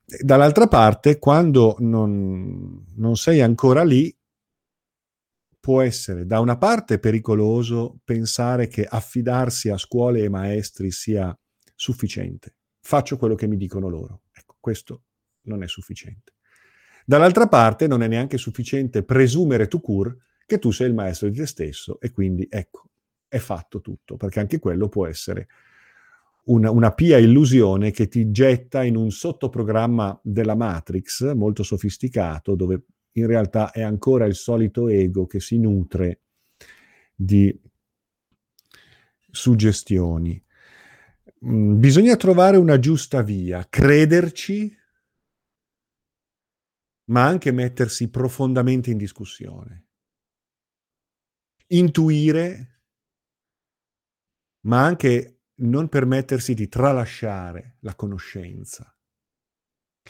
Dall'altra 0.05 0.67
parte, 0.67 1.17
quando 1.17 1.75
non, 1.79 2.85
non 2.95 3.15
sei 3.15 3.41
ancora 3.41 3.83
lì, 3.83 4.15
può 5.59 5.81
essere 5.81 6.25
da 6.25 6.41
una 6.41 6.57
parte 6.57 6.99
pericoloso 6.99 7.99
pensare 8.03 8.67
che 8.67 8.83
affidarsi 8.83 9.69
a 9.69 9.77
scuole 9.77 10.21
e 10.21 10.29
maestri 10.29 10.91
sia 10.91 11.33
sufficiente. 11.73 12.55
Faccio 12.81 13.17
quello 13.17 13.35
che 13.35 13.47
mi 13.47 13.55
dicono 13.55 13.87
loro. 13.87 14.23
Ecco, 14.33 14.52
questo 14.63 15.03
non 15.41 15.61
è 15.61 15.67
sufficiente. 15.67 16.35
Dall'altra 17.05 17.49
parte 17.49 17.85
non 17.85 18.01
è 18.01 18.07
neanche 18.07 18.37
sufficiente 18.37 19.03
presumere 19.03 19.67
tu 19.67 19.81
cur 19.81 20.15
che 20.45 20.57
tu 20.57 20.71
sei 20.71 20.87
il 20.87 20.93
maestro 20.93 21.27
di 21.27 21.37
te 21.37 21.45
stesso 21.45 21.99
e 21.99 22.11
quindi 22.11 22.47
ecco, 22.49 22.91
è 23.27 23.39
fatto 23.39 23.81
tutto, 23.81 24.15
perché 24.15 24.39
anche 24.39 24.59
quello 24.59 24.87
può 24.87 25.05
essere 25.05 25.47
una, 26.45 26.71
una 26.71 26.93
pia 26.93 27.17
illusione 27.17 27.91
che 27.91 28.07
ti 28.07 28.31
getta 28.31 28.83
in 28.83 28.95
un 28.95 29.11
sottoprogramma 29.11 30.21
della 30.23 30.55
Matrix 30.55 31.33
molto 31.33 31.63
sofisticato, 31.63 32.55
dove 32.55 32.85
in 33.13 33.27
realtà 33.27 33.71
è 33.71 33.81
ancora 33.81 34.23
il 34.25 34.35
solito 34.35 34.87
ego 34.87 35.25
che 35.25 35.41
si 35.41 35.59
nutre 35.59 36.21
di 37.13 37.53
suggestioni. 39.29 40.42
Mm, 41.45 41.79
bisogna 41.79 42.15
trovare 42.15 42.55
una 42.55 42.79
giusta 42.79 43.21
via, 43.21 43.67
crederci, 43.67 44.73
ma 47.09 47.25
anche 47.25 47.51
mettersi 47.51 48.09
profondamente 48.09 48.91
in 48.91 48.97
discussione. 48.97 49.87
Intuire, 51.67 52.81
ma 54.61 54.85
anche 54.85 55.41
non 55.55 55.89
permettersi 55.89 56.53
di 56.53 56.69
tralasciare 56.69 57.77
la 57.81 57.95
conoscenza. 57.95 58.95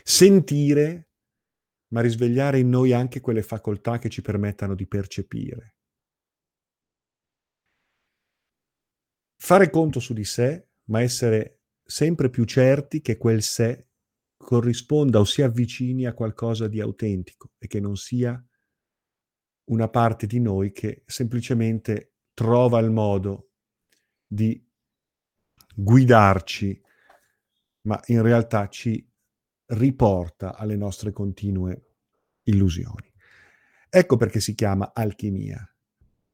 Sentire, 0.04 1.10
ma 1.94 2.02
risvegliare 2.02 2.60
in 2.60 2.70
noi 2.70 2.94
anche 2.94 3.22
quelle 3.22 3.42
facoltà 3.42 3.98
che 3.98 4.10
ci 4.10 4.22
permettano 4.22 4.76
di 4.76 4.88
percepire. 4.88 5.76
Fare 9.36 9.70
conto 9.70 10.00
su 10.00 10.14
di 10.14 10.24
sé, 10.24 10.73
ma 10.86 11.02
essere 11.02 11.62
sempre 11.84 12.30
più 12.30 12.44
certi 12.46 13.02
che 13.02 13.18
quel 13.18 13.42
sé 13.42 13.88
corrisponda 14.38 15.20
o 15.20 15.26
si 15.26 15.42
avvicini 15.42 16.06
a 16.06 16.14
qualcosa 16.14 16.68
di 16.68 16.82
autentico 16.82 17.52
e 17.58 17.68
che 17.68 17.80
non 17.80 17.96
sia 17.96 18.42
una 19.66 19.90
parte 19.90 20.28
di 20.28 20.40
noi 20.40 20.72
che 20.72 21.04
semplicemente 21.06 22.16
trova 22.34 22.80
il 22.80 22.92
modo 22.92 23.52
di 24.28 24.62
guidarci, 25.76 26.82
ma 27.82 28.00
in 28.08 28.22
realtà 28.22 28.68
ci 28.68 29.10
riporta 29.68 30.56
alle 30.56 30.76
nostre 30.76 31.12
continue 31.12 31.94
illusioni. 32.44 33.12
Ecco 33.90 34.18
perché 34.18 34.40
si 34.40 34.54
chiama 34.56 34.92
alchimia. 34.94 35.66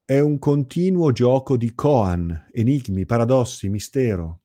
È 0.09 0.17
un 0.17 0.39
continuo 0.39 1.11
gioco 1.11 1.55
di 1.55 1.75
koan, 1.75 2.47
enigmi, 2.51 3.05
paradossi, 3.05 3.69
mistero. 3.69 4.41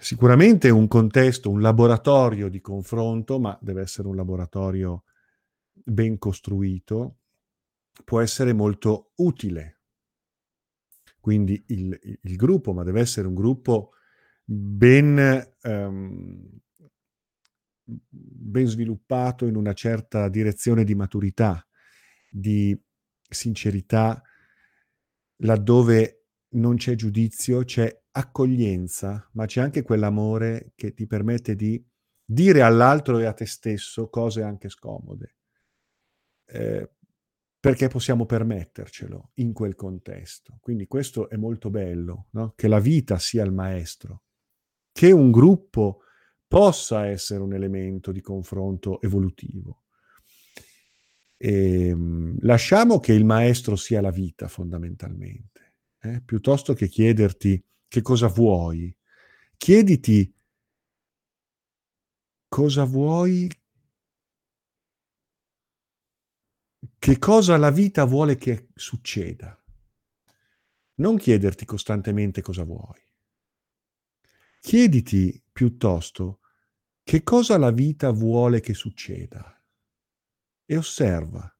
Sicuramente 0.00 0.70
un 0.70 0.88
contesto, 0.88 1.50
un 1.50 1.60
laboratorio 1.60 2.48
di 2.48 2.62
confronto, 2.62 3.38
ma 3.38 3.58
deve 3.60 3.82
essere 3.82 4.08
un 4.08 4.16
laboratorio 4.16 5.04
ben 5.70 6.16
costruito, 6.16 7.18
può 8.06 8.22
essere 8.22 8.54
molto 8.54 9.10
utile. 9.16 9.82
Quindi 11.20 11.62
il, 11.66 12.18
il 12.22 12.36
gruppo, 12.36 12.72
ma 12.72 12.84
deve 12.84 13.00
essere 13.00 13.28
un 13.28 13.34
gruppo 13.34 13.90
ben, 14.46 15.56
um, 15.64 16.58
ben 17.84 18.66
sviluppato 18.66 19.44
in 19.44 19.56
una 19.56 19.74
certa 19.74 20.30
direzione 20.30 20.84
di 20.84 20.94
maturità, 20.94 21.62
di 22.30 22.82
sincerità, 23.28 24.22
laddove 25.42 26.26
non 26.50 26.76
c'è 26.76 26.94
giudizio, 26.94 27.64
c'è 27.64 28.02
accoglienza, 28.12 29.28
ma 29.32 29.46
c'è 29.46 29.60
anche 29.60 29.82
quell'amore 29.82 30.72
che 30.74 30.94
ti 30.94 31.06
permette 31.06 31.54
di 31.54 31.84
dire 32.24 32.62
all'altro 32.62 33.18
e 33.18 33.26
a 33.26 33.32
te 33.32 33.46
stesso 33.46 34.08
cose 34.08 34.42
anche 34.42 34.68
scomode. 34.68 35.36
Eh, 36.46 36.90
perché 37.58 37.88
possiamo 37.88 38.26
permettercelo 38.26 39.30
in 39.34 39.52
quel 39.52 39.74
contesto. 39.74 40.58
Quindi 40.60 40.86
questo 40.86 41.28
è 41.28 41.36
molto 41.36 41.68
bello, 41.68 42.28
no? 42.30 42.52
che 42.54 42.68
la 42.68 42.78
vita 42.78 43.18
sia 43.18 43.44
il 43.44 43.52
maestro, 43.52 44.22
che 44.92 45.10
un 45.10 45.30
gruppo 45.30 46.02
possa 46.46 47.06
essere 47.06 47.42
un 47.42 47.52
elemento 47.52 48.12
di 48.12 48.20
confronto 48.20 49.00
evolutivo. 49.00 49.85
E, 51.36 51.88
ehm, 51.88 52.36
lasciamo 52.40 52.98
che 53.00 53.12
il 53.12 53.24
maestro 53.24 53.76
sia 53.76 54.00
la 54.00 54.10
vita 54.10 54.48
fondamentalmente, 54.48 55.74
eh? 56.00 56.22
piuttosto 56.22 56.72
che 56.74 56.88
chiederti 56.88 57.62
che 57.88 58.02
cosa 58.02 58.28
vuoi, 58.28 58.94
chiediti 59.56 60.32
cosa 62.48 62.84
vuoi 62.84 63.48
che 66.98 67.18
cosa 67.18 67.56
la 67.56 67.70
vita 67.70 68.04
vuole 68.04 68.36
che 68.36 68.68
succeda. 68.74 69.56
Non 70.94 71.16
chiederti 71.18 71.64
costantemente 71.64 72.40
cosa 72.40 72.64
vuoi. 72.64 73.00
Chiediti 74.60 75.40
piuttosto 75.52 76.40
che 77.02 77.22
cosa 77.22 77.58
la 77.58 77.70
vita 77.70 78.10
vuole 78.10 78.60
che 78.60 78.74
succeda. 78.74 79.55
E 80.66 80.76
osserva, 80.76 81.50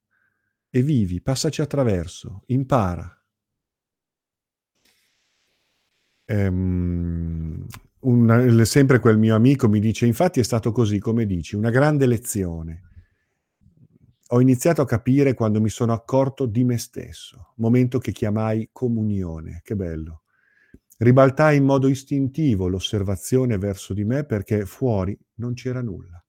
e 0.68 0.82
vivi, 0.82 1.22
passaci 1.22 1.62
attraverso, 1.62 2.42
impara. 2.46 3.10
Um, 6.26 7.64
un, 8.00 8.62
sempre 8.64 8.98
quel 8.98 9.16
mio 9.16 9.34
amico 9.34 9.68
mi 9.68 9.80
dice, 9.80 10.06
infatti 10.06 10.40
è 10.40 10.42
stato 10.42 10.72
così, 10.72 10.98
come 10.98 11.24
dici, 11.24 11.54
una 11.54 11.70
grande 11.70 12.06
lezione 12.06 12.86
ho 14.30 14.40
iniziato 14.40 14.82
a 14.82 14.86
capire 14.86 15.34
quando 15.34 15.60
mi 15.60 15.68
sono 15.68 15.92
accorto 15.92 16.46
di 16.46 16.64
me 16.64 16.78
stesso, 16.78 17.52
momento 17.56 17.98
che 17.98 18.10
chiamai 18.10 18.70
comunione, 18.72 19.60
che 19.62 19.76
bello. 19.76 20.22
Ribaltai 20.98 21.58
in 21.58 21.64
modo 21.64 21.86
istintivo 21.86 22.66
l'osservazione 22.66 23.58
verso 23.58 23.94
di 23.94 24.04
me 24.04 24.24
perché 24.24 24.64
fuori 24.66 25.16
non 25.34 25.54
c'era 25.54 25.80
nulla. 25.80 26.20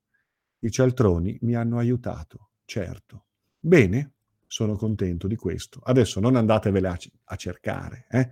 I 0.60 0.70
cialtroni 0.70 1.40
mi 1.42 1.56
hanno 1.56 1.80
aiutato, 1.80 2.47
certo. 2.68 3.26
Bene, 3.60 4.12
sono 4.46 4.76
contento 4.76 5.28
di 5.28 5.36
questo. 5.36 5.80
Adesso 5.84 6.20
non 6.20 6.36
andatevele 6.36 6.88
a, 6.88 6.98
a 7.26 7.36
cercare, 7.36 8.06
eh? 8.10 8.30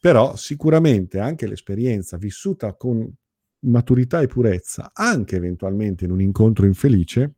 però 0.00 0.36
sicuramente 0.36 1.18
anche 1.18 1.46
l'esperienza 1.46 2.16
vissuta 2.16 2.74
con 2.74 3.12
maturità 3.60 4.20
e 4.20 4.26
purezza, 4.26 4.92
anche 4.94 5.36
eventualmente 5.36 6.04
in 6.04 6.10
un 6.10 6.20
incontro 6.20 6.66
infelice, 6.66 7.34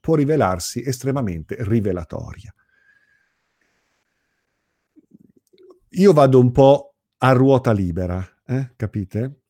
può 0.00 0.14
rivelarsi 0.14 0.82
estremamente 0.82 1.56
rivelatoria. 1.60 2.54
Io 5.90 6.12
vado 6.12 6.38
un 6.38 6.52
po' 6.52 6.94
a 7.18 7.32
ruota 7.32 7.72
libera, 7.72 8.22
eh? 8.44 8.72
capite? 8.76 9.40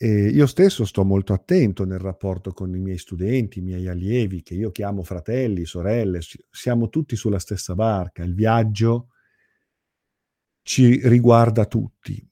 E 0.00 0.28
io 0.28 0.46
stesso 0.46 0.84
sto 0.84 1.04
molto 1.04 1.32
attento 1.32 1.84
nel 1.84 1.98
rapporto 1.98 2.52
con 2.52 2.72
i 2.72 2.78
miei 2.78 2.98
studenti, 2.98 3.58
i 3.58 3.62
miei 3.62 3.88
allievi, 3.88 4.42
che 4.42 4.54
io 4.54 4.70
chiamo 4.70 5.02
fratelli, 5.02 5.64
sorelle, 5.64 6.20
siamo 6.50 6.88
tutti 6.88 7.16
sulla 7.16 7.40
stessa 7.40 7.74
barca, 7.74 8.22
il 8.22 8.32
viaggio 8.32 9.08
ci 10.62 11.00
riguarda 11.08 11.66
tutti. 11.66 12.24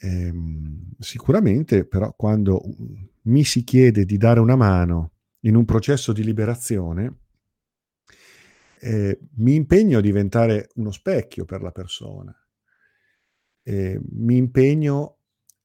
Ehm, 0.00 0.90
sicuramente 0.98 1.86
però 1.86 2.12
quando 2.14 2.60
mi 3.22 3.44
si 3.44 3.64
chiede 3.64 4.04
di 4.04 4.18
dare 4.18 4.40
una 4.40 4.56
mano 4.56 5.12
in 5.40 5.54
un 5.56 5.64
processo 5.64 6.12
di 6.12 6.22
liberazione, 6.22 7.20
eh, 8.80 9.18
mi 9.36 9.54
impegno 9.54 9.98
a 9.98 10.02
diventare 10.02 10.68
uno 10.74 10.90
specchio 10.90 11.46
per 11.46 11.62
la 11.62 11.70
persona. 11.70 12.36
Eh, 13.62 13.98
mi 14.10 14.36
impegno 14.36 15.15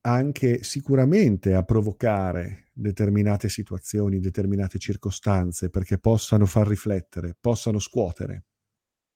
anche 0.02 0.64
sicuramente 0.64 1.54
a 1.54 1.64
provocare 1.64 2.70
determinate 2.74 3.50
situazioni, 3.50 4.20
determinate 4.20 4.80
circostanze 4.80 5.70
perché 5.70 6.00
possano 6.00 6.46
far 6.46 6.68
riflettere, 6.68 7.36
possano 7.40 7.80
scuotere. 7.80 8.46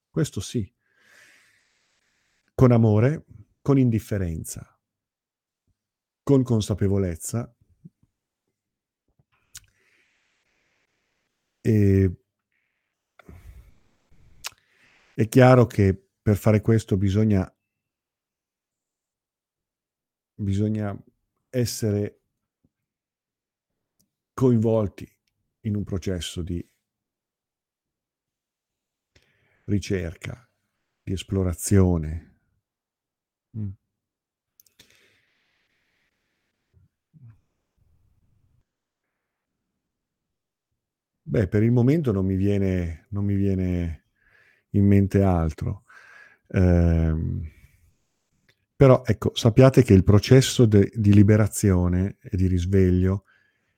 Questo 0.09 0.39
sì. 0.39 0.71
Con 2.53 2.71
amore, 2.71 3.25
con 3.61 3.77
indifferenza, 3.77 4.79
con 6.23 6.43
consapevolezza 6.43 7.55
E 11.67 12.15
è 15.15 15.27
chiaro 15.27 15.65
che 15.65 15.99
per 16.21 16.37
fare 16.37 16.61
questo 16.61 16.95
bisogna, 16.95 17.51
bisogna 20.35 20.97
essere 21.49 22.19
coinvolti 24.33 25.09
in 25.61 25.75
un 25.75 25.83
processo 25.83 26.41
di 26.41 26.63
ricerca, 29.65 30.47
di 31.01 31.13
esplorazione. 31.13 32.37
Mm. 33.55 33.71
Beh, 41.27 41.47
per 41.47 41.63
il 41.63 41.71
momento 41.71 42.11
non 42.11 42.25
mi 42.25 42.35
viene, 42.35 43.07
non 43.09 43.25
mi 43.25 43.33
viene 43.35 44.03
in 44.71 44.85
mente 44.85 45.23
altro. 45.23 45.83
Ehm, 46.49 47.49
però 48.75 49.03
ecco, 49.05 49.31
sappiate 49.33 49.83
che 49.83 49.93
il 49.93 50.03
processo 50.03 50.65
de- 50.65 50.91
di 50.93 51.13
liberazione 51.13 52.17
e 52.21 52.35
di 52.35 52.47
risveglio 52.47 53.23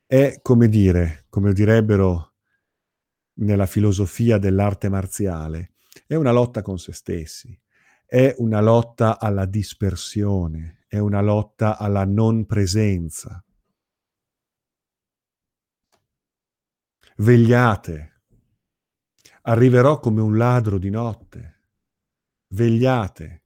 è, 0.06 0.40
come 0.42 0.70
dire, 0.70 1.26
come 1.30 1.54
direbbero 1.54 2.34
nella 3.40 3.68
filosofia 3.68 4.38
dell'arte 4.38 4.90
marziale, 4.90 5.74
è 6.08 6.16
una 6.16 6.32
lotta 6.32 6.62
con 6.62 6.80
se 6.80 6.94
stessi, 6.94 7.60
è 8.06 8.34
una 8.38 8.62
lotta 8.62 9.20
alla 9.20 9.46
dispersione, 9.46 10.86
è 10.88 10.98
una 10.98 11.22
lotta 11.22 11.78
alla 11.78 12.06
non 12.06 12.46
presenza. 12.46 13.44
Vegliate, 17.18 18.22
arriverò 19.44 20.00
come 20.00 20.22
un 20.22 20.38
ladro 20.38 20.78
di 20.78 20.90
notte. 20.90 21.56
Vegliate. 22.50 23.42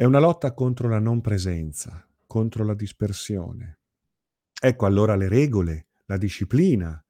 È 0.00 0.04
una 0.04 0.20
lotta 0.20 0.54
contro 0.54 0.88
la 0.88 1.00
non 1.00 1.20
presenza, 1.20 2.08
contro 2.24 2.62
la 2.64 2.74
dispersione. 2.74 3.80
Ecco 4.60 4.86
allora 4.86 5.16
le 5.16 5.26
regole, 5.26 5.88
la 6.04 6.16
disciplina 6.16 7.04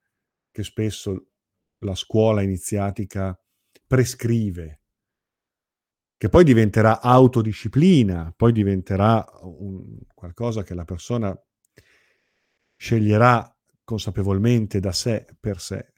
che 0.51 0.62
spesso 0.62 1.32
la 1.80 1.95
scuola 1.95 2.41
iniziatica 2.41 3.39
prescrive 3.86 4.80
che 6.16 6.30
poi 6.30 6.45
diventerà 6.45 7.03
autodisciplina, 7.03 8.32
poi 8.34 8.53
diventerà 8.53 9.22
un, 9.43 9.99
qualcosa 10.14 10.62
che 10.62 10.72
la 10.72 10.86
persona 10.86 11.39
sceglierà 12.74 13.55
consapevolmente 13.84 14.80
da 14.80 14.93
sé 14.93 15.26
per 15.39 15.61
sé. 15.61 15.93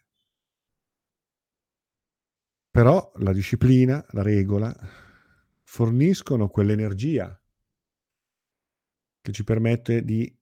Però 2.69 3.13
la 3.19 3.33
disciplina, 3.33 4.05
la 4.11 4.23
regola, 4.23 4.77
forniscono 5.71 6.49
quell'energia 6.49 7.41
che 9.21 9.31
ci 9.31 9.45
permette 9.45 10.03
di 10.03 10.37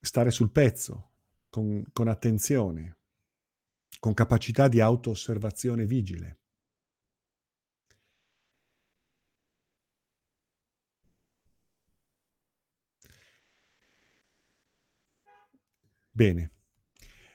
stare 0.00 0.30
sul 0.30 0.50
pezzo, 0.50 1.10
con, 1.50 1.84
con 1.92 2.08
attenzione, 2.08 2.96
con 3.98 4.14
capacità 4.14 4.68
di 4.68 4.80
auto-osservazione 4.80 5.84
vigile. 5.84 6.38
Bene, 16.10 16.52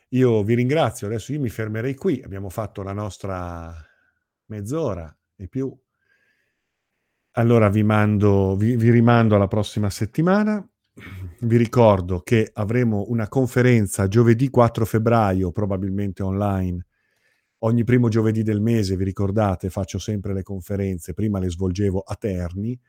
io 0.10 0.42
vi 0.42 0.56
ringrazio, 0.56 1.06
adesso 1.06 1.32
io 1.32 1.40
mi 1.40 1.50
fermerei 1.50 1.94
qui, 1.94 2.24
abbiamo 2.24 2.50
fatto 2.50 2.82
la 2.82 2.94
nostra 2.94 3.72
mezz'ora 4.46 5.16
e 5.36 5.48
più. 5.48 5.80
Allora 7.38 7.70
vi, 7.70 7.84
mando, 7.84 8.56
vi, 8.56 8.76
vi 8.76 8.90
rimando 8.90 9.36
alla 9.36 9.48
prossima 9.48 9.92
settimana. 9.92 10.68
Vi 11.42 11.56
ricordo 11.56 12.22
che 12.22 12.50
avremo 12.52 13.06
una 13.10 13.28
conferenza 13.28 14.08
giovedì 14.08 14.50
4 14.50 14.86
febbraio, 14.86 15.52
probabilmente 15.52 16.24
online. 16.24 16.84
Ogni 17.60 17.84
primo 17.84 18.10
giovedì 18.10 18.42
del 18.42 18.60
mese, 18.60 18.96
vi 18.96 19.04
ricordate, 19.04 19.70
faccio 19.70 20.00
sempre 20.00 20.34
le 20.34 20.42
conferenze, 20.42 21.14
prima 21.14 21.38
le 21.38 21.52
svolgevo 21.52 22.00
a 22.00 22.16
Terni, 22.16 22.80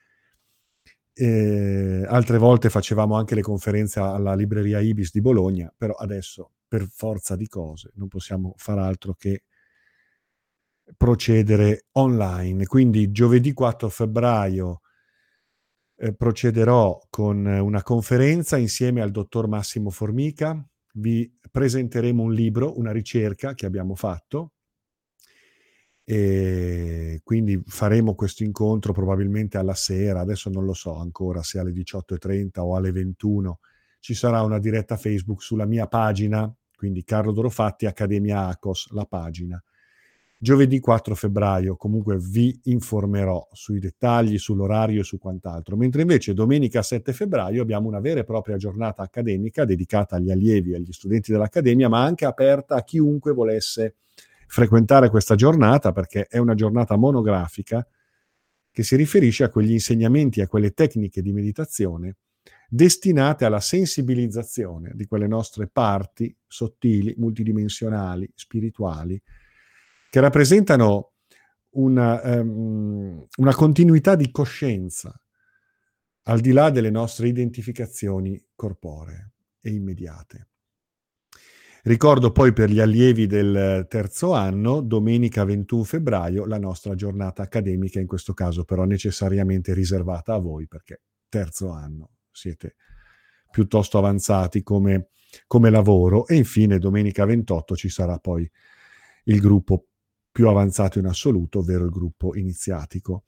eh, 1.13 2.07
altre 2.09 2.39
volte 2.39 2.71
facevamo 2.71 3.17
anche 3.17 3.35
le 3.35 3.43
conferenze 3.43 4.01
alla 4.01 4.35
libreria 4.35 4.81
Ibis 4.81 5.11
di 5.13 5.21
Bologna, 5.21 5.71
però 5.77 5.93
adesso 5.93 6.53
per 6.67 6.87
forza 6.91 7.37
di 7.37 7.49
cose 7.49 7.91
non 7.97 8.09
possiamo 8.09 8.55
far 8.57 8.79
altro 8.79 9.13
che 9.13 9.43
procedere 10.97 11.87
online. 11.93 12.67
Quindi 12.67 13.11
giovedì 13.11 13.53
4 13.53 13.89
febbraio 13.89 14.81
eh, 15.97 16.15
procederò 16.15 16.99
con 17.11 17.45
una 17.45 17.83
conferenza 17.83 18.57
insieme 18.57 19.01
al 19.01 19.11
dottor 19.11 19.49
Massimo 19.49 19.91
Formica. 19.91 20.65
Vi 20.95 21.39
presenteremo 21.51 22.23
un 22.23 22.33
libro, 22.33 22.79
una 22.79 22.93
ricerca 22.93 23.55
che 23.55 23.67
abbiamo 23.67 23.95
fatto 23.95 24.53
e 26.11 27.21
quindi 27.23 27.61
faremo 27.67 28.15
questo 28.15 28.43
incontro 28.43 28.95
probabilmente 28.95 29.59
alla 29.59 29.75
sera, 29.75 30.21
adesso 30.21 30.49
non 30.49 30.65
lo 30.65 30.73
so 30.73 30.95
ancora 30.97 31.43
se 31.43 31.59
alle 31.59 31.71
18.30 31.71 32.61
o 32.61 32.77
alle 32.77 32.93
21 32.93 33.59
ci 34.01 34.15
sarà 34.15 34.41
una 34.41 34.59
diretta 34.59 34.97
Facebook 34.97 35.43
sulla 35.43 35.67
mia 35.67 35.87
pagina, 35.87 36.51
quindi 36.75 37.05
Carlo 37.05 37.31
Dorofatti, 37.33 37.85
Accademia 37.85 38.47
ACOS, 38.47 38.93
la 38.93 39.05
pagina. 39.05 39.63
Giovedì 40.41 40.79
4 40.79 41.17
febbraio 41.17 41.75
comunque 41.75 42.17
vi 42.17 42.61
informerò 42.65 43.49
sui 43.51 43.81
dettagli, 43.81 44.39
sull'orario 44.39 45.01
e 45.01 45.05
su 45.05 45.19
quant'altro, 45.19 45.77
mentre 45.77 46.03
invece 46.03 46.33
domenica 46.33 46.81
7 46.81 47.13
febbraio 47.13 47.61
abbiamo 47.61 47.89
una 47.89 47.99
vera 47.99 48.21
e 48.21 48.25
propria 48.25 48.57
giornata 48.57 49.03
accademica 49.03 49.65
dedicata 49.65 50.15
agli 50.15 50.31
allievi 50.31 50.73
e 50.73 50.77
agli 50.77 50.93
studenti 50.93 51.33
dell'Accademia, 51.33 51.89
ma 51.89 52.05
anche 52.05 52.25
aperta 52.25 52.77
a 52.77 52.85
chiunque 52.85 53.33
volesse 53.33 53.97
frequentare 54.47 55.11
questa 55.11 55.35
giornata 55.35 55.91
perché 55.91 56.27
è 56.29 56.39
una 56.39 56.55
giornata 56.55 56.95
monografica 56.95 57.85
che 58.71 58.83
si 58.85 58.95
riferisce 58.95 59.43
a 59.43 59.49
quegli 59.49 59.73
insegnamenti, 59.73 60.41
a 60.41 60.47
quelle 60.47 60.71
tecniche 60.71 61.21
di 61.21 61.33
meditazione 61.33 62.17
destinate 62.71 63.45
alla 63.45 63.61
sensibilizzazione 63.61 64.93
di 64.95 65.07
quelle 65.07 65.27
nostre 65.27 65.69
parti 65.69 66.35
sottili, 66.47 67.15
multidimensionali, 67.17 68.31
spirituali, 68.35 69.21
che 70.11 70.21
rappresentano 70.21 71.13
una, 71.71 72.21
um, 72.41 73.27
una 73.37 73.55
continuità 73.55 74.15
di 74.15 74.31
coscienza 74.31 75.13
al 76.25 76.41
di 76.41 76.53
là 76.53 76.71
delle 76.71 76.91
nostre 76.91 77.29
identificazioni 77.29 78.43
corporee 78.55 79.33
e 79.61 79.71
immediate. 79.71 80.49
Ricordo 81.85 82.33
poi 82.33 82.53
per 82.53 82.71
gli 82.71 82.81
allievi 82.81 83.27
del 83.27 83.87
terzo 83.89 84.35
anno, 84.35 84.83
domenica 84.83 85.45
21 85.45 85.85
febbraio, 85.85 86.45
la 86.45 86.59
nostra 86.59 86.95
giornata 86.95 87.43
accademica, 87.43 87.99
in 87.99 88.07
questo 88.07 88.35
caso 88.35 88.65
però 88.65 88.85
necessariamente 88.85 89.73
riservata 89.73 90.35
a 90.35 90.39
voi 90.39 90.67
perché 90.67 91.03
terzo 91.29 91.71
anno 91.71 92.11
siete 92.31 92.75
piuttosto 93.51 93.97
avanzati 93.97 94.63
come, 94.63 95.11
come 95.47 95.71
lavoro 95.71 96.27
e 96.27 96.37
infine 96.37 96.79
domenica 96.79 97.25
28 97.25 97.77
ci 97.77 97.89
sarà 97.89 98.19
poi 98.19 98.51
il 99.25 99.41
gruppo 99.41 99.88
più 100.39 100.49
avanzato 100.49 101.01
in 101.01 101.07
assoluto, 101.07 101.59
ovvero 101.59 101.85
il 101.85 101.91
gruppo 101.91 102.37
iniziatico. 102.37 103.25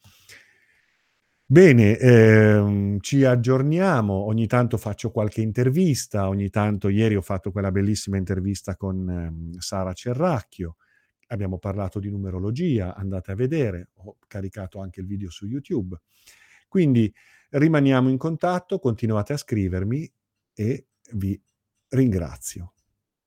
Bene, 1.44 1.98
ehm, 1.98 3.00
ci 3.00 3.24
aggiorniamo, 3.24 4.12
ogni 4.14 4.46
tanto 4.46 4.76
faccio 4.76 5.10
qualche 5.10 5.40
intervista, 5.40 6.28
ogni 6.28 6.50
tanto 6.50 6.88
ieri 6.88 7.16
ho 7.16 7.20
fatto 7.20 7.50
quella 7.50 7.72
bellissima 7.72 8.16
intervista 8.16 8.76
con 8.76 9.10
ehm, 9.10 9.58
Sara 9.58 9.92
Cerracchio, 9.92 10.76
abbiamo 11.26 11.58
parlato 11.58 11.98
di 11.98 12.10
numerologia, 12.10 12.94
andate 12.94 13.32
a 13.32 13.34
vedere, 13.34 13.88
ho 14.04 14.16
caricato 14.28 14.78
anche 14.78 15.00
il 15.00 15.06
video 15.08 15.30
su 15.30 15.46
YouTube. 15.46 15.98
Quindi 16.68 17.12
rimaniamo 17.48 18.08
in 18.08 18.18
contatto, 18.18 18.78
continuate 18.78 19.32
a 19.32 19.36
scrivermi 19.36 20.12
e 20.54 20.86
vi 21.14 21.42
ringrazio. 21.88 22.74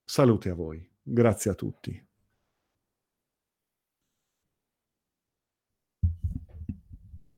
Salute 0.05 0.51
a 0.51 0.53
voi, 0.53 0.89
grazie 1.01 1.51
a 1.51 1.53
tutti. 1.53 2.11